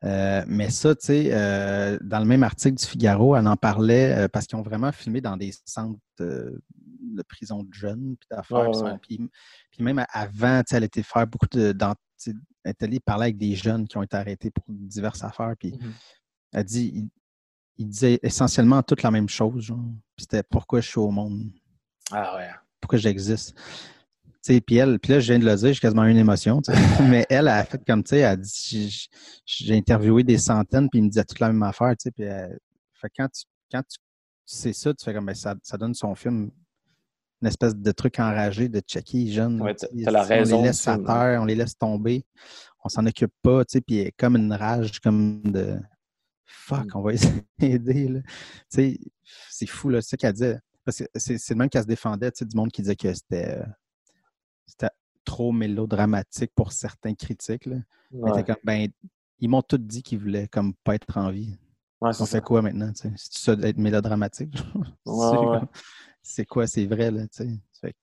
[0.04, 4.16] Euh, mais ça, tu sais, euh, dans le même article du Figaro, elle en parlait
[4.16, 8.58] euh, parce qu'ils ont vraiment filmé dans des centres de prison de jeunes, puis d'affaires.
[8.70, 8.98] Puis sont- ouais.
[9.02, 9.18] Puis,
[9.70, 11.72] puis même avant, tu sais, elle était faire beaucoup de.
[11.72, 11.94] dans-
[12.26, 12.34] elle
[12.64, 15.54] est allée parler avec des jeunes qui ont été arrêtés pour diverses affaires.
[15.58, 15.74] Puis
[16.52, 17.08] elle dit, il,
[17.78, 19.72] il disait essentiellement toute la même chose.
[20.18, 21.50] C'était pourquoi je suis au monde?
[22.12, 22.48] Ah ouais.
[22.80, 23.54] pourquoi j'existe.
[24.46, 26.60] Puis elle, puis là, je viens de le dire, j'ai quasiment eu une émotion.
[27.10, 29.08] Mais elle, elle a fait comme, tu sais, elle a dit,
[29.44, 32.10] j'ai- interviewé des centaines, puis ils me disaient toute la même affaire, tu sais.
[32.10, 32.24] Puis
[33.16, 33.98] quand tu, quand tu
[34.46, 36.50] sais ça, tu fais comme, ben, ça, ça donne son film
[37.42, 39.60] une espèce de truc enragé de checker les jeunes.
[39.62, 42.24] Ouais, t'as- la raison On les laisse à terre, on les laisse tomber,
[42.84, 45.78] on s'en occupe pas, tu sais, puis comme une rage, comme de
[46.46, 46.96] fuck, Mm.
[46.98, 47.12] on va
[47.42, 48.20] essayer d'aider, là.
[48.22, 48.30] Tu
[48.70, 48.98] sais,
[49.50, 50.58] c'est fou, là, c'est ça qu'elle disait.
[50.84, 53.12] Parce que c'est le même qu'elle se défendait, tu sais, du monde qui disait que
[53.14, 53.64] c'était euh,
[54.70, 54.90] c'était
[55.24, 57.76] trop mélodramatique pour certains critiques, là.
[58.12, 58.88] Ouais, comme, ben,
[59.38, 61.56] ils m'ont tous dit qu'ils voulaient comme pas être en vie.
[62.00, 62.90] Ouais, On fait quoi maintenant?
[62.94, 64.54] C'est ça d'être mélodramatique?
[65.06, 65.60] Ouais,
[66.22, 67.94] C'est quoi, c'est vrai, là, tu sais?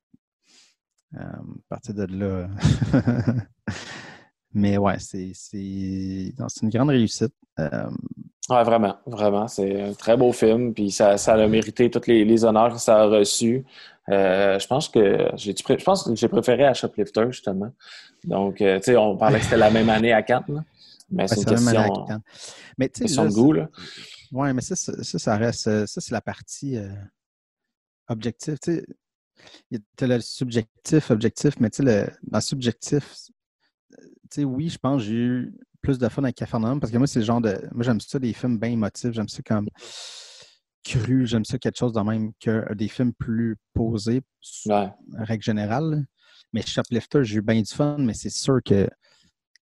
[1.16, 2.50] Euh, à partir de là.
[4.54, 5.32] Mais ouais, c'est
[6.62, 7.34] une grande réussite.
[7.60, 7.90] Euh,
[8.50, 9.48] Ouais, vraiment, vraiment.
[9.50, 12.80] C'est un très beau film, puis ça, ça a mérité tous les, les honneurs que
[12.80, 13.66] ça a reçus.
[14.10, 17.72] Euh, je pense que j'ai je pense que j'ai préféré à Shoplifter, justement.
[18.24, 20.64] Donc, euh, tu sais, on parlait que c'était la même année à Cannes,
[21.10, 22.06] mais ouais, c'est une question.
[22.78, 23.70] Mais tu sais, question là, de goût, là.
[24.32, 25.68] Ouais, mais ça, ça, ça, reste.
[25.68, 26.90] euh, Ça, c'est la partie euh,
[28.08, 28.58] objective.
[28.62, 28.86] Tu sais,
[29.72, 33.14] il y a le subjectif, objectif, mais tu sais, le, dans le subjectif,
[33.92, 36.98] tu sais, oui, je pense que j'ai eu plus de fun avec Cafarnaum parce que
[36.98, 37.58] moi, c'est le genre de.
[37.72, 39.12] Moi, j'aime ça, des films bien émotifs.
[39.12, 39.68] J'aime ça comme
[40.84, 41.26] cru.
[41.28, 44.22] J'aime ça quelque chose de même que des films plus posés,
[44.66, 44.90] Ouais.
[45.18, 46.06] règle générale.
[46.54, 48.90] Mais Shoplifter, j'ai eu bien du fun, mais c'est sûr que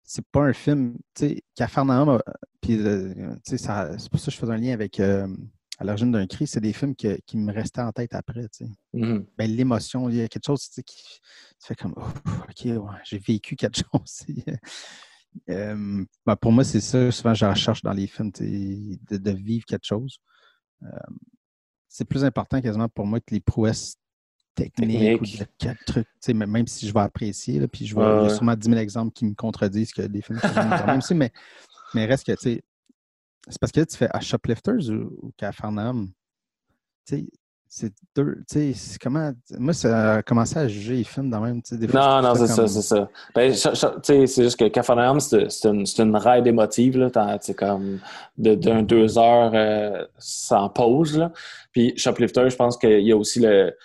[0.03, 0.97] c'est pas un film.
[1.13, 2.19] Tu sais, Cafarnaum,
[2.61, 3.57] puis euh, c'est
[4.09, 5.27] pour ça que je faisais un lien avec euh,
[5.79, 6.45] À l'origine d'un cri.
[6.47, 8.47] C'est des films que- qui me restaient en tête après.
[8.49, 8.71] tu sais.
[8.93, 9.25] Mhm.
[9.37, 12.01] Ben, L'émotion, il y a quelque chose tu sais, qui tu fais comme Oh,
[12.49, 14.25] OK, ouais, j'ai vécu quelque chose.
[15.49, 17.11] Euh, ben, pour moi, c'est ça.
[17.11, 20.17] Souvent, je recherche dans les films de, de vivre quelque chose.
[20.83, 20.89] Euh,
[21.87, 23.97] c'est plus important quasiment pour moi que les prouesses
[24.55, 26.07] techniques ou de quel truc.
[26.07, 28.79] tu sais, Même si je vais apprécier, là, puis je vais, Ouais, sûrement 10 000
[28.79, 30.39] exemples qui me contredisent que des films
[30.97, 31.31] aussi, mais,
[31.93, 32.63] mais reste que, tu sais,
[33.47, 36.07] c'est parce que là, tu fais à Shoplifters ou, ou qu'à Farnham,
[37.05, 37.25] tu sais,
[37.75, 41.59] c'est deux, tu sais, comment, moi, ça a commencé à juger les films dans même,
[41.71, 43.09] des fois, Non, non, c'est ça, c'est ça.
[43.33, 47.09] Ben, tu sais, c'est juste que Cafarnaum, c'est c'est une, une ride émotive, là.
[47.41, 47.97] C'est comme
[48.37, 51.31] de- d'un deux heures euh, sans pause, là.
[51.71, 53.75] Puis Shoplifter, je pense qu'il y a aussi le...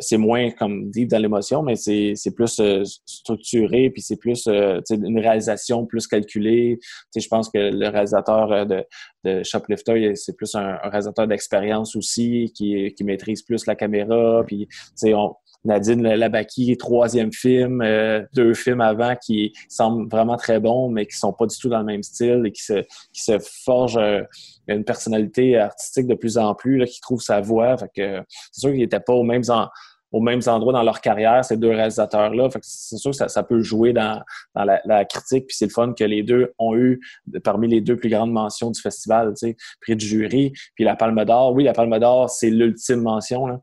[0.00, 4.46] c'est moins comme deep dans l'émotion, mais c'est c'est plus euh, structuré, puis c'est plus
[4.48, 6.78] euh, une réalisation plus calculée.
[6.80, 8.84] Tu sais, je pense que le réalisateur euh, de,
[9.24, 14.42] de Shoplifter, c'est plus un, un réalisateur d'expérience aussi, qui, qui maîtrise plus la caméra,
[14.46, 14.68] puis
[15.04, 15.34] on,
[15.64, 21.16] Nadine Labaki, troisième film, euh, deux films avant qui semblent vraiment très bons, mais qui
[21.16, 22.82] sont pas du tout dans le même style et qui se,
[23.12, 24.22] qui se forgent euh,
[24.68, 27.76] une personnalité artistique de plus en plus, là, qui trouve sa voix.
[27.76, 29.68] Fait que c'est sûr qu'ils n'étaient pas aux mêmes, en-
[30.12, 32.50] dans leur carrière, ces deux réalisateurs-là.
[32.50, 34.22] Fait que c'est sûr que ça, ça peut jouer dans,
[34.54, 35.46] dans la, critique.
[35.46, 37.00] Puis c'est le fun que les deux ont eu
[37.44, 40.96] parmi les deux plus grandes mentions du festival, tu sais, prix du jury, puis la
[40.96, 41.52] Palme d'Or.
[41.52, 43.60] Oui, la Palme d'Or, c'est l'ultime mention, là.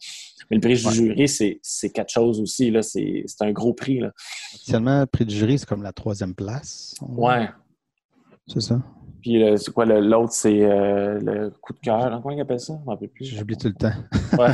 [0.49, 0.91] Mais le prix Ouais.
[0.91, 2.73] du jury, c'est, c'est quelque chose aussi.
[2.81, 3.99] C'est, un gros prix.
[3.99, 4.11] Là.
[4.55, 6.95] Officiellement, le prix du jury, c'est comme la troisième place.
[7.01, 7.49] Ouais.
[8.47, 8.81] C'est ça.
[9.21, 11.99] Puis euh, c'est quoi le- l'autre, c'est euh, le coup de cœur.
[12.13, 12.79] hein, Comment ils appellent ça?
[13.01, 13.25] Je plus.
[13.25, 13.91] J'oublie tout le temps.
[14.37, 14.53] Ouais.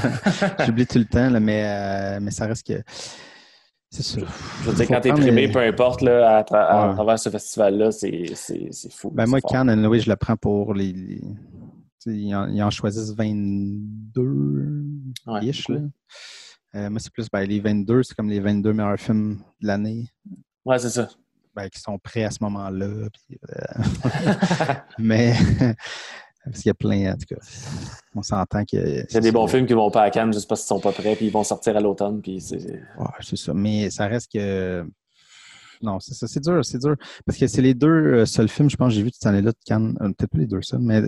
[0.66, 2.82] J'oublie tout le temps, là, mais, euh, mais ça reste que.
[3.92, 4.28] C'est sûr.
[4.64, 6.94] Je veux dire, quand t'es primé, les- peu importe, là, à, tra- à Ouais.
[6.96, 8.34] travers ce festival-là, c'est,
[8.90, 9.12] fou.
[9.12, 9.40] Ben moi.
[9.42, 11.22] Cannes, anyway, je le prends pour les.
[12.08, 14.24] ils, en, ils en choisissent 22
[15.28, 15.80] Ouais, ish, là.
[16.76, 20.08] Euh, moi, c'est plus ben, les 22, c'est comme les 22 meilleurs films de l'année
[20.66, 21.08] Ouais, c'est ça.
[21.56, 22.88] ben, qui sont prêts à ce moment-là.
[23.50, 25.34] euh, mais
[26.46, 27.42] parce qu'il y a plein, en tout cas.
[28.16, 29.06] On s'entend que.
[29.08, 30.80] Il y a des bons films qui vont pas à Cannes juste parce qu'ils sont
[30.80, 32.58] pas prêts, puis ils vont sortir à l'automne, puis c'est...
[32.58, 33.54] Ouais, c'est ça.
[33.54, 34.86] Mais ça reste que.
[35.82, 36.28] Non, c'est ça.
[36.28, 36.96] C'est dur, c'est dur.
[37.26, 39.52] Parce que c'est les deux euh, seuls films, je pense, que j'ai vu cette année-là
[39.52, 39.96] de Cannes.
[40.00, 41.02] Peut-être pas les deux seuls, mais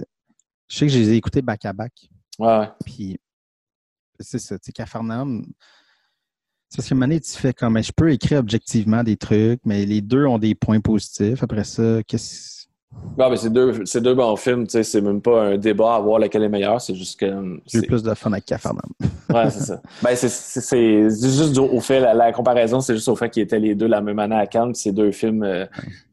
[0.68, 1.94] je sais que je les ai écoutés back-à-back.
[2.40, 2.70] Ouais, ouais.
[2.86, 3.18] Puis,
[4.20, 4.58] c'est ça.
[4.58, 5.46] Tu sais, Cafarnaum,
[6.70, 7.82] c'est parce que Mané, tu fais comme.
[7.82, 11.44] Je peux écrire objectivement des trucs, mais les deux ont des points positifs.
[11.44, 12.66] Après ça, qu'est-ce.
[13.18, 15.96] Ouais, mais c'est deux, c'est deux bons films, tu sais, c'est même pas un débat
[15.96, 17.60] à voir lequel est meilleur, c'est juste que...
[17.66, 18.92] J'ai plus de fun avec Cafarnaum.
[19.30, 19.82] Ouais, c'est ça.
[20.02, 23.76] Ben, c'est, juste au fait, la, la comparaison, c'est juste au fait qu'ils étaient les
[23.76, 24.74] deux la même année à Cannes.
[24.74, 25.66] C'est deux films euh,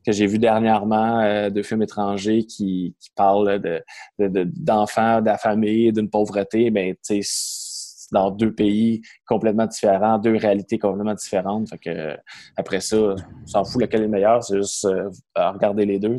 [0.04, 3.80] que j'ai vus dernièrement, euh, deux films étrangers qui, qui parlent de,
[4.18, 6.70] de, de- d'enfants, de la famille, d'une pauvreté.
[6.70, 7.71] Ben, tu sais,
[8.12, 11.68] dans deux pays complètement différents, deux réalités complètement différentes.
[11.70, 12.16] Fait que, euh,
[12.56, 16.16] après ça, on s'en fout lequel est le meilleur, c'est juste euh, regarder les deux.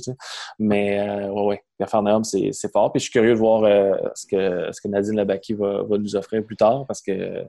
[0.60, 2.92] Mais, euh, ouais, ouais, Cafarnaum, c'est, c'est fort.
[2.92, 5.98] Puis je suis curieux de voir euh, ce, que, ce que Nadine Labaki va, va
[5.98, 7.44] nous offrir plus tard parce que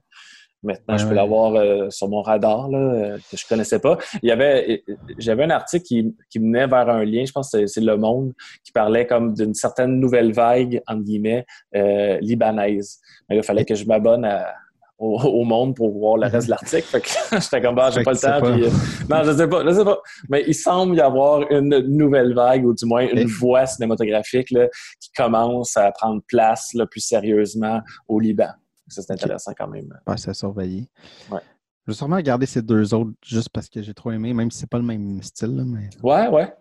[0.64, 1.16] maintenant, Ouais, je peux ouais.
[1.16, 3.98] l'avoir euh, sur mon radar là, euh, que je connaissais pas.
[4.22, 4.82] Il y avait,
[5.18, 8.32] j'avais un article qui, qui menait vers un lien, je pense que c'est, Le Monde,
[8.64, 11.44] qui parlait comme d'une certaine nouvelle vague, entre guillemets,
[11.76, 12.98] euh, libanaise.
[13.28, 14.52] Mais là, il fallait que je m'abonne à-
[14.96, 16.82] au, au Monde pour voir le reste de l'article.
[16.84, 17.08] Fait que
[17.40, 18.40] j'étais comme, bah, j'ai pas le temps.
[18.40, 18.52] pas.
[18.52, 18.70] puis, euh,
[19.10, 19.98] non, je sais pas, je sais pas.
[20.28, 24.52] Mais il semble y avoir une nouvelle vague, ou du moins une Et- voie cinématographique
[24.52, 24.68] là,
[25.00, 28.50] qui commence à prendre place là, plus sérieusement au Liban.
[28.88, 29.88] Ça, c'est intéressant quand même.
[30.04, 30.88] passer à surveiller.
[31.30, 31.40] Ouais.
[31.86, 34.58] Je vais sûrement regarder ces deux autres juste parce que j'ai trop aimé, même si
[34.58, 36.52] c'est pas le même style, là, mais Ouais, ouais.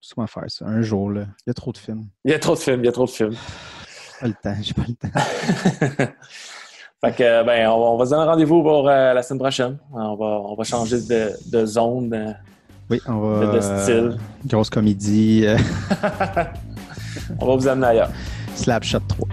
[0.00, 0.66] souvent faire ça.
[0.66, 1.26] Un jour, là.
[1.46, 2.06] Il y a trop de films.
[2.24, 3.34] Il y a trop de films, il y a trop de films.
[4.20, 5.08] Pas le temps, j'ai pas le temps.
[7.02, 9.78] Fait que, ben, on, va- se donner rendez-vous pour euh, la semaine prochaine.
[9.90, 12.30] On va, on va changer de, de zone, euh,
[12.90, 13.46] Oui, on va.
[13.46, 13.94] de, de style.
[13.94, 15.44] euh, grosse comédie.
[15.46, 15.56] euh,
[17.40, 18.10] On va vous amener ailleurs.
[18.54, 19.28] Slapshot 3.